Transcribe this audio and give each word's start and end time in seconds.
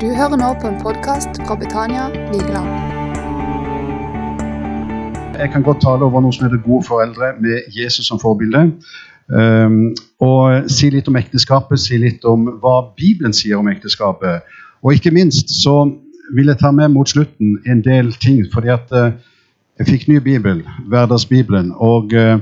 Du 0.00 0.06
hører 0.06 0.36
nå 0.38 0.48
på 0.62 0.68
en 0.70 0.76
podkast 0.78 1.40
fra 1.46 1.54
Betania 1.58 2.04
Vigeland. 2.30 2.68
Jeg 5.38 5.50
kan 5.52 5.62
godt 5.62 5.80
tale 5.82 6.06
over 6.06 6.22
noe 6.22 6.34
som 6.36 6.44
heter 6.46 6.60
gode 6.62 6.86
foreldre 6.86 7.32
med 7.42 7.66
Jesus 7.74 8.06
som 8.06 8.20
forbilde. 8.22 8.60
Um, 9.26 9.96
og 10.22 10.70
si 10.70 10.92
litt 10.94 11.10
om 11.10 11.18
ekteskapet, 11.18 11.82
si 11.82 11.98
litt 11.98 12.22
om 12.30 12.46
hva 12.62 12.76
Bibelen 12.94 13.34
sier 13.34 13.58
om 13.58 13.66
ekteskapet. 13.72 14.46
Og 14.86 14.94
ikke 14.94 15.10
minst 15.18 15.50
så 15.64 15.74
vil 16.30 16.52
jeg 16.52 16.62
ta 16.62 16.70
med 16.70 16.94
mot 16.94 17.10
slutten 17.10 17.58
en 17.66 17.82
del 17.82 18.14
ting, 18.22 18.44
fordi 18.54 18.70
at 18.78 18.94
uh, 18.94 19.10
jeg 19.82 19.90
fikk 19.90 20.08
ny 20.12 20.22
bibel, 20.22 20.62
Hverdagsbibelen. 20.86 21.74
og 21.74 22.14
uh, 22.14 22.38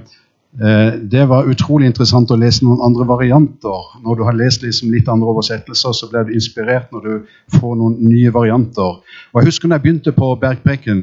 det 0.57 1.25
var 1.29 1.49
utrolig 1.53 1.91
interessant 1.91 2.31
å 2.33 2.39
lese 2.41 2.65
noen 2.65 2.81
andre 2.81 3.05
varianter. 3.05 3.91
Når 4.01 4.17
du 4.17 4.23
har 4.25 4.37
lest 4.39 4.63
liksom 4.65 4.89
litt 4.95 5.09
andre 5.13 5.29
oversettelser, 5.29 5.93
så 5.93 6.09
blir 6.09 6.25
du 6.25 6.33
inspirert 6.33 6.93
når 6.95 7.03
du 7.05 7.59
får 7.59 7.75
noen 7.77 7.99
nye 8.01 8.33
varianter. 8.33 9.03
Og 9.33 9.41
Jeg 9.41 9.51
husker 9.51 9.69
når 9.69 9.77
jeg 9.77 9.85
begynte 9.85 10.15
på 10.17 10.31
Bergpreken, 10.41 11.03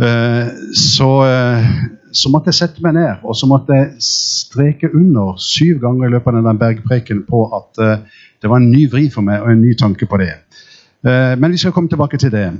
eh, 0.00 0.50
så, 0.76 1.10
eh, 1.24 1.70
så, 2.12 2.28
måtte 2.28 2.52
jeg 2.52 2.58
sette 2.60 2.84
meg 2.84 2.98
ned 2.98 3.24
og 3.24 3.36
så 3.36 3.48
måtte 3.48 3.78
jeg 3.78 3.94
streke 4.04 4.90
under 4.92 5.40
syv 5.40 5.80
ganger 5.80 6.08
i 6.08 6.12
løpet 6.12 6.34
av 6.34 6.44
den 6.50 6.60
bergpreken 6.60 7.22
på 7.28 7.46
at 7.56 7.80
det 8.42 8.50
var 8.50 8.60
en 8.60 8.70
ny 8.70 8.84
vri 8.92 9.08
for 9.08 9.24
meg 9.24 9.40
og 9.40 9.54
en 9.54 9.64
ny 9.64 9.72
tanke 9.72 10.06
på 10.06 10.20
det. 10.20 10.34
Men 11.02 11.50
vi 11.50 11.60
skal 11.60 11.72
komme 11.72 11.88
tilbake 11.88 12.20
til 12.20 12.34
det. 12.34 12.50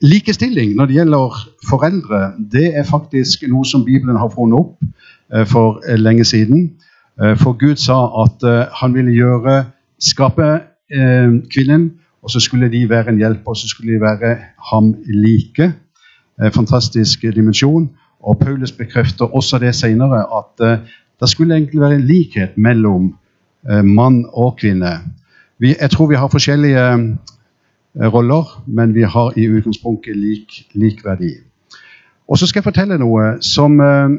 Likestilling 0.00 0.76
når 0.76 0.86
det 0.86 0.94
gjelder 0.94 1.34
foreldre, 1.68 2.32
det 2.52 2.70
er 2.72 2.86
faktisk 2.88 3.42
noe 3.52 3.66
som 3.68 3.82
Bibelen 3.84 4.16
har 4.16 4.30
funnet 4.32 4.56
opp 4.56 4.78
eh, 5.34 5.44
for 5.44 5.82
eh, 5.84 5.98
lenge 6.00 6.24
siden. 6.24 6.70
Eh, 7.20 7.34
for 7.36 7.52
Gud 7.60 7.76
sa 7.76 7.98
at 8.22 8.44
han 8.80 8.96
ville 8.96 9.12
gjøre, 9.12 9.64
skape 10.00 10.50
kvinnen, 10.90 11.84
og 12.24 12.32
så 12.32 12.40
skulle 12.42 12.66
de 12.72 12.80
være 12.88 13.12
en 13.12 13.18
hjelp, 13.20 13.44
og 13.46 13.56
så 13.56 13.68
skulle 13.68 13.92
de 13.92 14.00
være 14.02 14.30
ham 14.72 14.88
like. 15.06 15.68
Fantastisk 16.50 17.22
dimensjon. 17.36 17.84
Og 18.26 18.38
Paulus 18.40 18.72
bekrefter 18.72 19.30
også 19.36 19.60
det 19.62 19.74
senere, 19.78 20.24
at 20.38 20.80
det 21.20 21.28
skulle 21.30 21.54
egentlig 21.54 21.80
være 21.80 22.00
likhet 22.00 22.56
mellom 22.56 23.12
mann 23.84 24.24
og 24.32 24.56
kvinne. 24.56 24.90
jeg 25.60 25.90
tror 25.90 26.06
vi 26.06 26.18
har 26.18 26.28
forskjellige 26.28 26.82
roller, 27.94 28.62
men 28.66 28.94
vi 28.94 29.02
har 29.02 29.32
i 29.36 29.48
utgangspunktet 29.48 30.16
lik, 30.16 30.66
lik 30.74 31.04
verdi. 31.04 31.34
Og 32.30 32.38
så 32.38 32.46
skal 32.46 32.60
jeg 32.60 32.68
fortelle 32.70 32.98
noe 33.02 33.36
som 33.42 33.80
eh, 33.82 34.10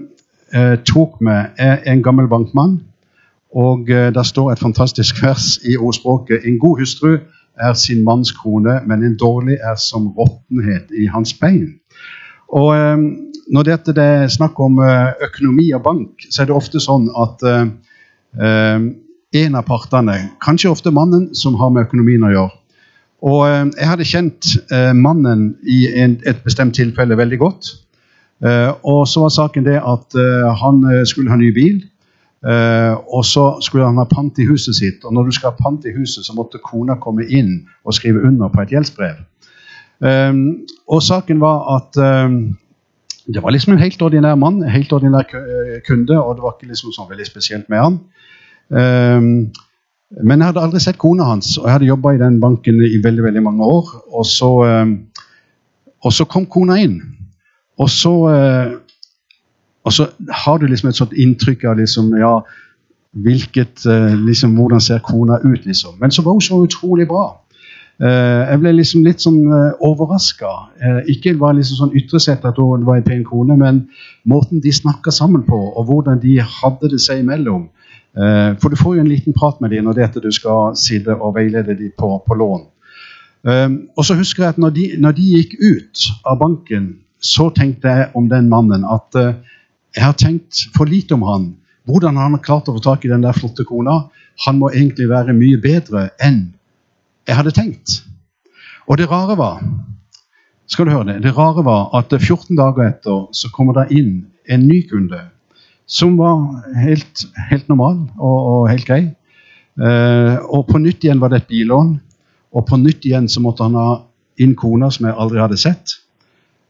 eh 0.52 0.78
tok 0.84 1.22
meg 1.24 1.56
er 1.58 1.80
en 1.88 2.04
gammel 2.04 2.28
bankmann. 2.28 2.82
Og 3.56 3.90
eh, 3.90 4.14
der 4.14 4.24
står 4.24 4.52
et 4.52 4.60
fantastisk 4.60 5.24
vers 5.24 5.60
i 5.64 5.78
ordspråket. 5.78 6.46
En 6.46 6.60
god 6.60 6.80
hustru 6.80 7.18
er 7.60 7.74
sin 7.74 8.04
manns 8.04 8.32
krone, 8.32 8.80
men 8.88 9.04
en 9.04 9.18
dårlig 9.18 9.58
er 9.64 9.76
som 9.76 10.08
råttenhet 10.08 10.92
i 10.92 11.06
hans 11.06 11.34
bein. 11.34 11.68
Og 12.48 12.76
eh, 12.76 12.98
når 13.52 13.64
dette 13.64 13.96
det 13.96 14.04
er 14.04 14.28
snakk 14.28 14.60
om 14.60 14.80
eh, 14.80 15.14
økonomi 15.28 15.72
og 15.76 15.84
bank, 15.84 16.28
så 16.30 16.42
er 16.42 16.52
det 16.52 16.56
ofte 16.56 16.80
sånn 16.80 17.10
at 17.16 17.48
en 19.32 19.56
av 19.60 19.66
partene, 19.68 20.14
kanskje 20.40 20.70
ofte 20.72 20.92
mannen, 20.92 21.34
som 21.36 21.58
har 21.60 21.68
med 21.70 21.84
økonomien 21.84 22.24
å 22.24 22.30
gjøre, 22.32 22.61
og 23.22 23.42
eh, 23.46 23.70
jeg 23.78 23.90
hadde 23.90 24.08
kjent 24.08 24.52
eh, 24.74 24.92
mannen 24.98 25.52
i 25.70 25.86
et 25.94 26.42
bestemt 26.46 26.76
tilfelle 26.78 27.18
veldig 27.18 27.40
godt. 27.42 27.72
Eh, 28.42 28.70
og 28.88 29.06
så 29.10 29.26
var 29.26 29.34
saken 29.36 29.68
det 29.68 29.78
at 29.78 30.18
han 30.62 30.82
skulle 31.06 31.30
ha 31.30 31.38
ny 31.40 31.54
bil. 31.56 31.84
og 32.42 33.26
så 33.26 33.44
skulle 33.62 33.86
han 33.86 34.00
ha 34.02 34.04
pant 34.10 34.40
i 34.42 34.48
huset 34.50 34.76
sitt. 34.76 35.04
Og 35.06 35.14
når 35.14 35.24
du 35.24 35.32
skal 35.32 35.52
ha 35.52 35.58
pant 35.62 35.84
i 35.86 35.94
huset, 35.94 36.26
så 36.26 36.34
måtte 36.34 36.58
kona 36.58 36.96
komme 36.98 37.28
inn 37.30 37.68
og 37.86 37.94
skrive 37.94 38.24
under 38.26 38.50
på 38.50 38.62
et 38.62 38.74
gjeldsbrev. 38.74 39.20
og 40.88 41.04
saken 41.04 41.40
var 41.40 41.76
at 41.76 41.94
det 43.28 43.44
var 43.44 43.52
liksom 43.52 43.74
en 43.74 43.84
helt 43.84 44.02
ordinær 44.02 44.36
mann, 44.36 44.64
en 44.64 44.74
helt 44.74 44.92
ordinær 44.92 45.30
kunde, 45.86 46.18
og 46.18 46.36
det 46.36 46.42
var 46.42 46.58
ikke 46.58 46.72
liksom 46.74 46.92
sånn 46.92 47.12
veldig 47.14 47.30
spesielt 47.30 47.70
med 47.70 47.80
han. 47.86 48.02
Men 50.20 50.42
jeg 50.42 50.52
hadde 50.52 50.64
aldri 50.66 50.82
sett 50.84 51.00
kona 51.00 51.30
hans, 51.30 51.54
og 51.58 51.68
jeg 51.68 51.78
hadde 51.78 51.88
jobba 51.88 52.12
i 52.16 52.20
den 52.20 52.40
banken 52.44 52.82
i 52.84 53.00
veldig 53.04 53.24
veldig 53.24 53.44
mange 53.46 53.64
år. 53.64 53.92
Og 54.12 54.26
så, 54.28 54.50
eh, 54.68 55.22
og 56.04 56.14
så 56.14 56.28
kom 56.28 56.46
kona 56.52 56.82
inn. 56.84 56.98
Og 57.80 57.90
så, 57.90 58.14
eh, 58.30 58.74
og 59.86 59.94
så, 59.94 60.10
har 60.44 60.58
du 60.58 60.68
liksom 60.68 60.90
et 60.90 61.00
sånt 61.00 61.16
inntrykk 61.16 61.64
av 61.64 61.78
liksom, 61.80 62.12
ja, 62.20 62.42
hvilket, 63.24 63.86
eh, 63.86 64.18
liksom, 64.20 64.56
hvordan 64.56 64.82
ser 64.82 65.00
kona 65.00 65.40
ut, 65.44 65.66
liksom. 65.66 65.96
Men 66.00 66.12
så 66.12 66.22
var 66.22 66.34
hun 66.34 66.42
så 66.42 66.64
utrolig 66.64 67.08
bra. 67.08 67.38
Jeg 68.02 68.58
ble 68.58 68.72
liksom 68.74 69.04
litt 69.06 69.22
sånn 69.22 69.44
overraska. 69.86 70.50
Ikke 71.06 71.36
var 71.38 71.54
liksom 71.54 71.78
sånn 71.78 71.92
ytre 72.00 72.18
sett 72.20 72.46
at 72.50 72.58
hun 72.58 72.82
var 72.82 72.98
en 72.98 73.04
pen 73.06 73.22
kone, 73.24 73.54
men 73.54 73.84
måten 74.26 74.58
de 74.60 74.72
snakka 74.74 75.12
sammen 75.14 75.44
på, 75.46 75.60
og 75.78 75.86
hvordan 75.86 76.18
de 76.20 76.40
hadde 76.42 76.90
det 76.90 76.98
seg 77.00 77.22
imellom. 77.22 77.68
Eh, 78.18 78.58
for 78.60 78.70
du 78.70 78.76
får 78.76 78.96
jo 78.98 79.04
en 79.06 79.12
liten 79.12 79.34
prat 79.34 79.62
med 79.62 79.72
dem 79.72 79.88
når 79.88 79.96
det 79.96 80.04
er 80.04 80.10
at 80.12 80.24
du 80.24 80.32
skal 80.36 80.76
sitte 80.80 81.16
og 81.16 81.36
veilede 81.38 81.78
dem 81.80 81.94
på, 81.98 82.18
på 82.28 82.36
lån. 82.36 82.68
Um, 83.42 83.78
og 83.98 84.06
så 84.06 84.14
husker 84.14 84.44
jeg 84.44 84.54
at 84.54 84.60
når 84.62 84.70
de, 84.76 84.84
når 85.02 85.16
de, 85.18 85.24
gikk 85.34 85.56
ut 85.58 86.02
av 86.30 86.36
banken, 86.38 86.92
så 87.18 87.48
tenkte 87.50 87.90
jeg 87.90 88.10
om 88.14 88.28
den 88.30 88.52
mannen 88.52 88.84
at 88.86 89.18
uh, 89.18 89.32
jeg 89.98 90.04
har 90.04 90.14
tenkt 90.14 90.68
for 90.76 90.86
lite 90.86 91.16
om 91.18 91.26
han. 91.26 91.48
Hvordan 91.90 92.20
han 92.22 92.36
har 92.38 92.44
klart 92.46 92.70
å 92.70 92.76
få 92.76 92.84
tak 92.86 93.06
i 93.06 93.10
den 93.10 93.26
der 93.26 93.34
flotte 93.34 93.66
kona. 93.66 94.04
Han 94.46 94.60
må 94.62 94.70
egentlig 94.70 95.10
være 95.10 95.34
mye 95.34 95.58
bedre 95.62 96.12
enn 96.22 96.52
jeg 97.26 97.38
hadde 97.40 97.56
tenkt. 97.56 98.02
Og 98.86 99.02
det 99.02 99.10
rare 99.10 99.34
var 99.40 99.64
skal 100.72 100.88
du 100.88 100.94
høre 100.94 101.10
det, 101.10 101.18
det 101.26 101.34
rare 101.36 101.66
var 101.66 101.90
at 101.98 102.14
14 102.14 102.56
dager 102.56 102.86
etter 102.86 103.26
så 103.36 103.50
kommer 103.52 103.76
det 103.82 103.90
inn 103.98 104.12
en 104.48 104.62
ny 104.70 104.84
kunde 104.88 105.20
som 105.92 106.16
var 106.20 106.40
helt, 106.80 107.26
helt 107.50 107.68
normal 107.72 107.98
og, 108.16 108.38
og, 108.38 108.70
helt 108.72 108.88
grei. 108.88 109.02
Eh, 109.82 110.38
og 110.48 110.70
på 110.70 110.80
nytt 110.80 111.04
igjen 111.04 111.20
var 111.20 111.34
det 111.34 111.42
et 111.42 111.52
billån, 111.52 111.98
og 112.56 112.66
på 112.68 112.80
nytt 112.80 113.08
igjen 113.08 113.28
så 113.32 113.44
måtte 113.44 113.68
han 113.68 113.76
ha 113.80 113.90
inn 114.42 114.56
kona 114.60 114.92
som 114.92 115.10
jeg 115.10 115.18
aldri 115.20 115.42
hadde 115.44 115.60
sett. 115.60 115.98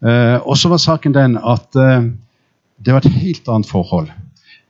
Eh, 0.01 0.37
og 0.41 0.57
så 0.57 0.71
var 0.71 0.81
saken 0.81 1.13
den 1.17 1.37
at 1.37 1.77
eh, 1.77 2.09
det 2.81 2.95
var 2.95 3.05
et 3.05 3.21
helt 3.21 3.49
annet 3.49 3.69
forhold. 3.69 4.09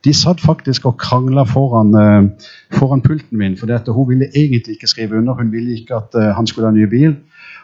De 0.03 0.13
satt 0.17 0.41
faktisk 0.41 0.88
og 0.90 0.97
krangla 1.00 1.45
foran, 1.47 1.95
eh, 1.95 2.51
foran, 2.75 3.03
pulten 3.06 3.38
min, 3.38 3.56
for 3.57 3.72
hun 3.94 4.09
ville 4.09 4.31
egentlig 4.35 4.75
ikke 4.75 4.90
skrive 4.91 5.17
under. 5.17 5.34
Hun 5.34 5.51
ville 5.51 5.78
ikke 5.78 5.95
at 5.95 6.16
eh, 6.16 6.34
han 6.35 6.47
skulle 6.47 6.67
ha 6.67 6.75
ny 6.75 6.90
bil. 6.91 7.16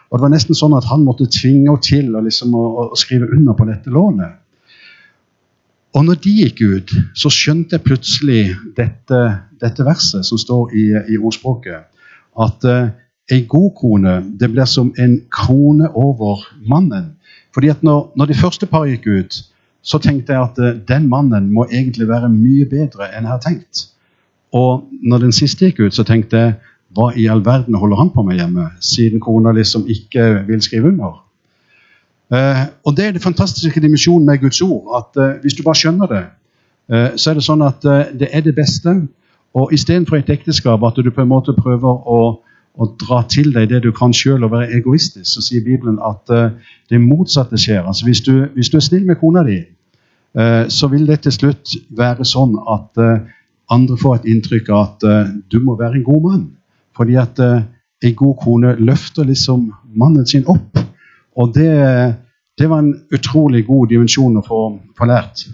Og 0.08 0.18
det 0.18 0.24
var 0.24 0.32
nesten 0.32 0.56
sånn 0.56 0.76
at 0.78 0.88
han 0.88 1.04
måtte 1.04 1.28
tvinge 1.28 1.68
henne 1.68 1.84
til 1.84 2.14
å, 2.16 2.24
liksom, 2.24 2.54
å, 2.56 2.88
å 2.88 2.96
skrive 2.96 3.28
under 3.34 3.52
på 3.58 3.68
dette 3.68 3.92
lånet. 3.92 4.38
Og 5.98 6.04
når 6.06 6.20
de 6.22 6.32
gikk 6.44 6.60
ut, 6.62 6.92
så 7.18 7.30
skjønte 7.32 7.74
jeg 7.74 7.82
plutselig 7.82 8.42
dette, 8.76 9.20
dette 9.58 9.86
verset 9.86 10.26
som 10.28 10.38
står 10.38 10.74
i, 10.78 10.84
i 11.10 11.18
ordspråket. 11.18 11.88
At 12.38 12.66
uh, 12.70 12.92
en 13.34 13.46
god 13.50 13.70
krone 13.80 14.14
det 14.38 14.52
blir 14.52 14.68
som 14.70 14.92
en 14.94 15.16
krone 15.34 15.90
over 15.90 16.44
mannen. 16.70 17.16
Fordi 17.54 17.72
at 17.74 17.82
når, 17.82 18.12
når 18.14 18.30
de 18.30 18.38
første 18.38 18.70
par 18.70 18.86
gikk 18.86 19.08
ut, 19.10 19.40
så 19.82 19.98
tenkte 19.98 20.36
jeg 20.36 20.44
at 20.44 20.62
uh, 20.62 20.78
den 20.86 21.10
mannen 21.10 21.50
må 21.50 21.66
egentlig 21.66 22.06
være 22.08 22.30
mye 22.30 22.68
bedre 22.70 23.10
enn 23.10 23.26
jeg 23.26 23.34
har 23.34 23.42
tenkt. 23.42 23.88
Og 24.54 24.86
når 25.02 25.26
den 25.26 25.34
siste 25.34 25.66
gikk 25.66 25.82
ut, 25.88 25.98
så 25.98 26.06
tenkte 26.06 26.44
jeg 26.44 26.58
hva 26.94 27.10
i 27.18 27.26
all 27.28 27.42
verden 27.44 27.74
holder 27.74 27.98
han 28.04 28.14
på 28.14 28.22
med 28.24 28.38
hjemme, 28.38 28.70
siden 28.80 29.20
kona 29.20 29.50
liksom 29.52 29.90
ikke 29.90 30.46
vil 30.46 30.62
skrive 30.62 30.94
under? 30.94 31.18
Eh, 32.32 32.66
og 32.84 32.96
Det 32.96 33.04
er 33.04 33.12
det 33.12 33.22
fantastiske 33.22 33.80
dimensjonen 33.80 34.26
med 34.26 34.38
Guds 34.38 34.60
ord. 34.60 35.04
at 35.16 35.22
eh, 35.22 35.40
Hvis 35.40 35.54
du 35.54 35.62
bare 35.62 35.74
skjønner 35.74 36.06
det, 36.06 36.24
eh, 36.92 37.16
så 37.16 37.30
er 37.30 37.34
det 37.34 37.44
sånn 37.44 37.62
at 37.62 37.82
det 38.18 38.28
er 38.32 38.40
det 38.40 38.54
beste. 38.54 39.08
Og 39.54 39.72
istedenfor 39.72 40.16
et 40.16 40.30
ekteskap 40.30 40.82
at 40.84 40.96
du 40.96 41.10
på 41.10 41.22
en 41.22 41.28
måte 41.28 41.56
prøver 41.56 42.04
å, 42.08 42.40
å 42.78 42.84
dra 43.00 43.22
til 43.28 43.52
deg 43.52 43.68
det 43.68 43.82
du 43.82 43.92
kan 43.92 44.12
sjøl, 44.12 44.44
og 44.44 44.52
være 44.52 44.76
egoistisk, 44.76 45.24
så 45.24 45.42
sier 45.42 45.64
Bibelen 45.64 45.98
at 46.04 46.28
det 46.90 47.00
motsatte 47.00 47.56
skjer. 47.56 47.86
Altså 47.86 48.04
Hvis 48.04 48.20
du, 48.20 48.46
hvis 48.54 48.68
du 48.68 48.76
er 48.76 48.84
snill 48.84 49.06
med 49.06 49.16
kona 49.16 49.42
di, 49.42 49.64
så 50.68 50.86
vil 50.92 51.06
det 51.06 51.22
til 51.24 51.32
slutt 51.32 51.74
være 51.90 52.24
sånn 52.24 52.54
at 52.68 53.00
andre 53.72 53.96
får 53.96 54.14
et 54.16 54.28
inntrykk 54.34 54.68
av 54.68 54.84
at 54.84 55.40
du 55.50 55.58
må 55.64 55.78
være 55.80 55.96
en 55.96 56.04
god 56.04 56.22
mann. 56.22 56.46
Fordi 56.94 57.16
at 57.16 57.40
en 57.40 58.14
god 58.14 58.36
kone 58.44 58.76
løfter 58.78 59.24
liksom 59.24 59.72
mannen 59.96 60.26
sin 60.26 60.46
opp. 60.46 60.78
Og 61.38 61.54
det, 61.54 61.70
det, 62.58 62.68
var 62.70 62.82
en 62.82 62.94
utrolig 63.14 63.64
god 63.66 63.92
dimensjon 63.92 64.38
å 64.40 64.44
få, 64.44 64.60
få, 64.98 65.08
lært. 65.08 65.46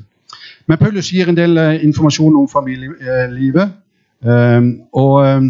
Men 0.66 0.80
Paulus 0.80 1.10
gir 1.12 1.28
en 1.28 1.36
del 1.36 1.58
uh, 1.60 1.74
informasjon 1.84 2.36
om 2.40 2.48
familielivet. 2.48 3.74
Uh, 4.24 4.70
og 4.96 5.16
uh, 5.20 5.42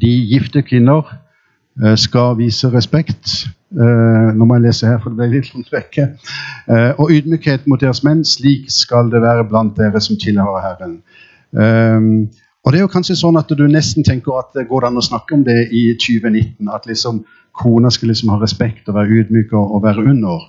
de 0.00 0.12
gifte 0.28 0.60
kvinner 0.60 1.06
eh, 1.80 1.94
skal 1.96 2.34
vise 2.36 2.68
respekt. 2.68 3.30
nå 3.72 4.44
må 4.44 4.58
jeg 4.58 4.64
lese 4.66 4.88
her, 4.90 4.98
for 5.00 5.14
det 5.14 5.16
ble 5.16 5.28
litt 5.38 5.54
langt 5.54 5.70
vekke. 5.72 6.04
og 7.00 7.12
ydmykhet 7.14 7.64
mot 7.70 7.80
deres 7.80 8.02
menn. 8.04 8.20
Slik 8.28 8.66
skal 8.68 9.08
det 9.08 9.22
være 9.24 9.46
blant 9.48 9.72
dere 9.78 10.02
som 10.04 10.18
tilhører 10.20 10.66
Herren. 10.66 10.98
Og 12.64 12.72
det 12.72 12.78
er 12.78 12.84
jo 12.84 12.92
kanskje 12.92 13.16
sånn 13.16 13.38
at 13.40 13.52
du 13.56 13.62
nesten 13.68 14.04
tenker 14.04 14.36
at 14.36 14.50
det 14.56 14.66
går 14.68 14.86
an 14.88 15.00
å 15.00 15.04
snakke 15.04 15.38
om 15.38 15.44
det 15.46 15.70
i 15.72 15.86
2019. 15.96 16.68
At 16.68 16.88
liksom 16.88 17.22
kona 17.56 17.90
skal 17.90 18.12
liksom 18.12 18.32
ha 18.34 18.40
respekt 18.40 18.88
og 18.88 18.98
være 18.98 19.22
ydmyk 19.22 19.54
og, 19.56 19.78
være 19.84 20.04
under. 20.12 20.44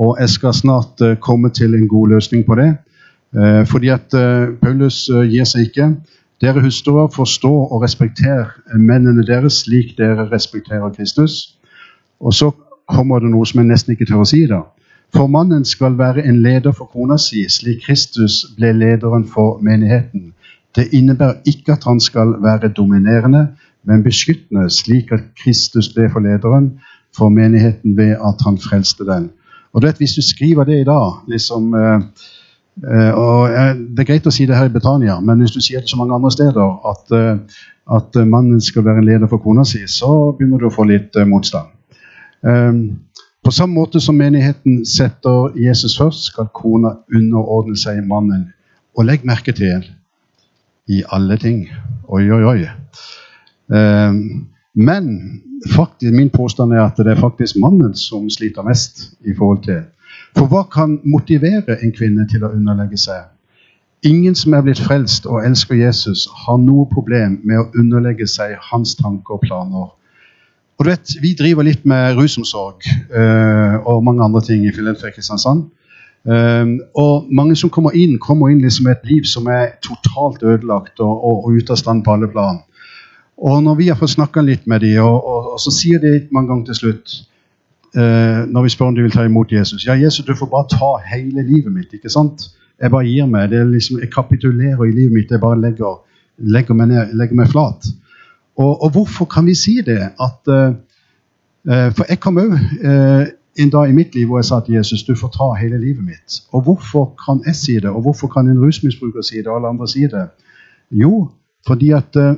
Og 0.00 0.16
jeg 0.22 0.32
skal 0.36 0.56
snart 0.56 1.02
uh, 1.04 1.18
komme 1.20 1.50
til 1.52 1.76
en 1.76 1.88
god 1.88 2.14
løsning 2.14 2.46
på 2.48 2.56
det. 2.56 2.70
Uh, 3.36 3.62
fordi 3.68 3.92
at 3.92 4.08
Paulus 4.62 5.04
gir 5.10 5.44
seg 5.46 5.68
ikke. 5.68 5.92
Dere 6.40 6.64
hustruer, 6.64 7.10
forstå 7.12 7.52
og 7.68 7.82
respekter 7.82 8.54
mennene 8.80 9.26
deres 9.28 9.60
slik 9.66 9.92
dere 9.98 10.24
respekterer 10.30 10.88
Kristus. 10.96 11.58
Og 12.20 12.34
så 12.34 12.50
kommer 12.88 13.20
det 13.20 13.30
noe 13.34 13.44
som 13.46 13.60
jeg 13.60 13.68
nesten 13.68 13.92
ikke 13.92 14.08
tør 14.08 14.24
å 14.24 14.28
si. 14.28 14.46
da. 14.48 14.64
For 15.12 15.28
mannen 15.28 15.64
skal 15.68 15.98
være 15.98 16.24
en 16.24 16.40
leder 16.42 16.72
for 16.72 16.88
kona 16.88 17.18
si, 17.18 17.44
slik 17.50 17.84
Kristus 17.84 18.44
ble 18.56 18.72
lederen 18.72 19.26
for 19.28 19.58
menigheten. 19.60 20.30
Det 20.76 20.88
innebærer 20.92 21.42
ikke 21.46 21.72
at 21.72 21.84
han 21.84 22.00
skal 22.00 22.36
være 22.42 22.68
dominerende, 22.68 23.48
men 23.84 24.04
beskyttende, 24.04 24.70
slik 24.70 25.12
at 25.12 25.20
Kristus 25.42 25.88
ble 25.94 26.10
for 26.12 26.20
lederen 26.20 26.72
for 27.16 27.28
menigheten 27.28 27.96
ved 27.96 28.10
at 28.10 28.44
han 28.46 28.58
frelste 28.58 29.04
den. 29.04 29.30
Og 29.72 29.82
du 29.82 29.86
vet, 29.86 29.96
Hvis 29.96 30.14
du 30.14 30.22
skriver 30.22 30.64
det 30.64 30.80
i 30.80 30.84
dag 30.84 31.12
liksom, 31.28 31.74
eh, 31.74 32.00
eh, 32.90 33.12
og 33.14 33.50
eh, 33.50 33.74
Det 33.76 33.98
er 33.98 34.08
greit 34.12 34.26
å 34.26 34.30
si 34.30 34.46
det 34.46 34.56
her 34.56 34.64
i 34.64 34.72
Betania, 34.72 35.20
men 35.20 35.38
hvis 35.38 35.50
du 35.50 35.60
sier 35.60 35.80
det 35.80 35.90
så 35.90 35.96
mange 35.96 36.14
andre 36.14 36.30
steder 36.30 36.88
at, 36.90 37.12
at 37.96 38.26
mannen 38.26 38.60
skal 38.60 38.84
være 38.84 38.98
en 38.98 39.04
leder 39.04 39.26
for 39.26 39.38
kona 39.38 39.64
si, 39.64 39.86
så 39.86 40.32
begynner 40.38 40.58
du 40.58 40.66
å 40.66 40.74
få 40.74 40.84
litt 40.84 41.16
motstand. 41.26 41.68
På 43.44 43.50
samme 43.50 43.74
måte 43.74 44.00
som 44.00 44.14
menigheten 44.14 44.84
setter 44.86 45.56
Jesus 45.56 45.96
først, 45.98 46.24
skal 46.32 46.50
kona 46.54 46.94
underordne 47.14 47.76
seg 47.76 48.04
mannen. 48.06 48.52
Og 48.96 49.04
legg 49.04 49.24
merke 49.24 49.52
til 49.52 49.84
i 50.90 51.02
alle 51.14 51.38
ting. 51.38 51.64
Oi, 52.10 52.24
oi, 52.34 52.42
oi. 52.44 52.66
Eh, 53.76 54.12
men 54.74 55.10
faktisk, 55.74 56.14
min 56.14 56.30
påstand 56.30 56.72
er 56.72 56.84
at 56.84 56.98
det 56.98 57.14
er 57.14 57.20
faktisk 57.20 57.58
mannen 57.62 57.94
som 57.94 58.30
sliter 58.30 58.66
mest. 58.66 59.10
i 59.24 59.34
forhold 59.38 59.62
til. 59.64 59.82
For 60.36 60.46
hva 60.46 60.62
kan 60.70 60.98
motivere 61.04 61.76
en 61.82 61.92
kvinne 61.92 62.26
til 62.30 62.44
å 62.44 62.52
underlegge 62.54 62.98
seg? 62.98 63.28
Ingen 64.06 64.34
som 64.34 64.54
er 64.56 64.62
blitt 64.64 64.80
frelst 64.80 65.26
og 65.28 65.44
elsker 65.44 65.76
Jesus, 65.76 66.28
har 66.46 66.56
noe 66.58 66.86
problem 66.88 67.40
med 67.44 67.60
å 67.60 67.66
underlegge 67.76 68.26
seg 68.30 68.54
hans 68.70 68.94
tanker 68.96 69.36
og 69.36 69.42
planer. 69.44 69.90
Og 70.78 70.86
du 70.86 70.88
vet, 70.88 71.16
Vi 71.20 71.34
driver 71.36 71.62
litt 71.62 71.84
med 71.84 72.16
rusomsorg 72.16 72.86
eh, 72.88 73.76
og 73.84 74.04
mange 74.04 74.24
andre 74.24 74.40
ting 74.40 74.64
i 74.64 74.72
Filadelfia 74.72 75.12
Kristiansand. 75.12 75.66
Um, 76.24 76.74
og 77.00 77.30
mange 77.32 77.54
som 77.56 77.70
kommer 77.72 77.94
inn, 77.96 78.18
kommer 78.20 78.50
inn 78.52 78.60
liksom 78.60 78.90
et 78.92 79.06
liv 79.08 79.24
som 79.24 79.46
er 79.48 79.78
totalt 79.80 80.42
ødelagt 80.44 81.00
og, 81.00 81.14
og, 81.24 81.46
og 81.46 81.56
ute 81.56 81.72
av 81.72 81.80
stand 81.80 82.04
på 82.04 82.12
alle 82.12 82.28
plan. 82.28 82.60
Og 83.40 83.62
når 83.64 83.78
vi 83.78 83.88
har 83.88 83.96
fått 83.96 84.18
snakka 84.18 84.42
litt 84.44 84.66
med 84.68 84.84
dem, 84.84 84.98
og, 85.00 85.24
og, 85.24 85.54
så 85.62 85.72
sier 85.72 86.02
de 86.02 86.18
mange 86.28 86.52
ganger 86.52 86.68
til 86.68 86.78
slutt 86.80 87.14
uh, 87.96 88.44
Når 88.52 88.66
vi 88.66 88.72
spør 88.74 88.90
om 88.90 88.98
de 88.98 89.06
vil 89.06 89.14
ta 89.14 89.24
imot 89.24 89.52
Jesus 89.52 89.86
Ja, 89.88 89.96
Jesus, 89.96 90.26
du 90.26 90.34
får 90.36 90.50
bare 90.52 90.68
ta 90.74 90.90
hele 91.08 91.46
livet 91.48 91.72
mitt. 91.72 91.94
ikke 91.96 92.12
sant? 92.12 92.50
Jeg 92.80 92.92
bare 92.92 93.08
gir 93.08 93.26
meg. 93.26 93.56
liksom, 93.72 94.00
Jeg 94.00 94.12
kapitulerer 94.12 94.84
i 94.84 94.92
livet 94.92 95.12
mitt. 95.12 95.30
Jeg 95.30 95.40
bare 95.40 95.60
legger, 95.60 96.02
legger, 96.36 96.76
meg, 96.76 96.92
ned, 96.92 97.16
legger 97.16 97.40
meg, 97.40 97.48
flat. 97.48 97.88
Og, 98.60 98.90
hvorfor 98.92 99.24
kan 99.24 99.46
vi 99.46 99.54
si 99.56 99.80
det? 99.80 100.12
At, 100.20 100.40
uh, 100.52 100.76
uh, 101.64 101.88
for 101.96 102.04
jeg 102.12 102.20
kom 102.20 102.44
òg 102.44 102.58
en 103.58 103.70
dag 103.70 103.88
i 103.88 103.94
mitt 103.94 104.14
liv 104.14 104.26
hvor 104.26 104.38
jeg 104.38 104.44
sa 104.48 104.60
til 104.64 104.76
Jesus 104.78 105.02
du 105.06 105.14
får 105.18 105.32
ta 105.34 105.48
hele 105.58 105.78
livet 105.80 106.04
mitt. 106.04 106.42
Og 106.52 106.62
hvorfor 106.62 107.10
kan 107.24 107.42
jeg 107.46 107.56
si 107.56 107.74
det, 107.74 107.90
og 107.90 108.02
hvorfor 108.02 108.30
kan 108.30 108.48
en 108.48 108.60
rusmisbruker 108.62 109.22
si 109.26 109.36
det, 109.36 109.46
og 109.46 109.56
alle 109.56 109.72
andre 109.74 109.88
si 109.88 110.06
det? 110.06 110.28
Jo, 110.90 111.28
fordi 111.66 111.90
at 111.90 112.16
uh, 112.16 112.34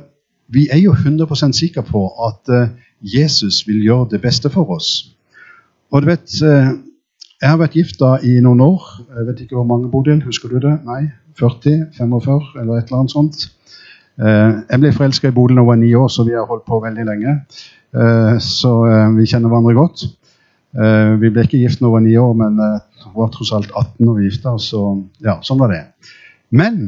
vi 0.47 0.67
er 0.71 0.79
jo 0.79 0.93
100% 0.93 1.51
sikre 1.57 1.83
på 1.83 2.07
at 2.27 2.49
uh, 2.49 2.69
Jesus 3.01 3.67
vil 3.67 3.83
gjøre 3.83 4.07
det 4.11 4.21
beste 4.21 4.49
for 4.49 4.69
oss. 4.69 5.15
Og 5.91 6.01
du 6.01 6.07
vet, 6.09 6.29
uh, 6.43 6.73
jeg 7.41 7.49
har 7.49 7.59
vært 7.61 7.77
gifta 7.77 8.17
i 8.23 8.39
noen 8.41 8.61
år. 8.61 8.87
Jeg 9.17 9.27
vet 9.27 9.41
ikke 9.41 9.55
hvor 9.55 9.67
mange, 9.69 9.91
Bodil. 9.91 10.23
Husker 10.23 10.49
du 10.49 10.59
det? 10.59 10.77
Nei? 10.85 11.09
40? 11.39 11.87
45? 11.97 12.41
Eller 12.61 12.77
et 12.77 12.89
eller 12.89 12.99
annet 12.99 13.11
sånt. 13.11 13.45
Jeg 14.13 14.77
ble 14.79 14.91
forelska 14.93 15.31
i 15.31 15.33
Bodil 15.33 15.57
da 15.57 15.63
jeg 15.63 15.67
var 15.67 15.77
ni 15.81 15.89
år, 15.97 16.07
så 16.07 16.23
vi 16.23 16.35
har 16.37 16.45
holdt 16.45 16.67
på 16.69 16.77
veldig 16.79 17.05
lenge. 17.07 17.31
Så 18.45 18.71
vi 19.17 19.25
kjenner 19.25 19.49
hverandre 19.49 19.73
godt. 19.73 20.03
Uh, 20.73 21.21
vi 21.21 21.29
ble 21.29 21.43
ikke 21.45 21.61
gift 21.61 21.81
når 21.81 21.91
hun 21.91 21.93
var 21.93 22.03
ni 22.07 22.13
år, 22.17 22.33
men 22.37 22.57
uh, 22.57 23.09
var 23.13 23.29
tross 23.33 23.51
alt 23.53 23.69
18 23.77 24.07
når 24.07 24.15
vi 24.17 24.29
gifta 24.29 24.55
oss. 24.57 24.71
Så 24.73 24.81
ja, 25.21 25.37
sånn 25.45 25.61
var 25.61 25.69
det. 25.73 25.83
Men 26.53 26.79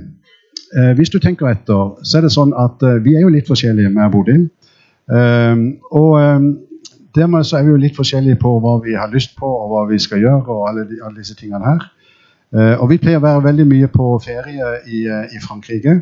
uh, 0.74 0.94
hvis 0.98 1.14
du 1.14 1.20
tenker 1.22 1.52
etter, 1.52 1.92
så 2.02 2.18
er 2.18 2.26
det 2.26 2.34
sånn 2.34 2.56
at 2.58 2.82
vi 3.06 3.14
er 3.14 3.26
jo 3.26 3.34
litt 3.34 3.50
forskjellige 3.50 3.94
med 3.94 4.14
Bodil. 4.14 4.48
og 5.06 6.14
dermed 7.16 7.46
så 7.46 7.60
er 7.60 7.68
vi 7.68 7.76
jo 7.76 7.82
litt 7.84 7.96
forskjellige 7.96 8.40
på 8.42 8.56
hva 8.60 8.80
vi 8.82 8.96
har 8.98 9.12
lyst 9.14 9.36
på, 9.38 9.46
og 9.46 9.70
hva 9.70 9.84
vi 9.92 10.00
skal 10.02 10.24
gjøre, 10.24 10.50
og 10.50 10.70
alle, 10.70 10.88
de, 10.90 10.98
alle 11.06 11.22
disse 11.22 11.38
tingene 11.38 11.62
her. 11.62 11.86
og 12.80 12.90
vi 12.90 12.98
pleier 12.98 13.22
å 13.22 13.24
være 13.24 13.44
veldig 13.46 13.68
mye 13.70 13.88
på 13.94 14.18
ferie 14.26 14.72
i, 14.90 15.06
i 15.06 15.42
Frankrike. 15.44 15.94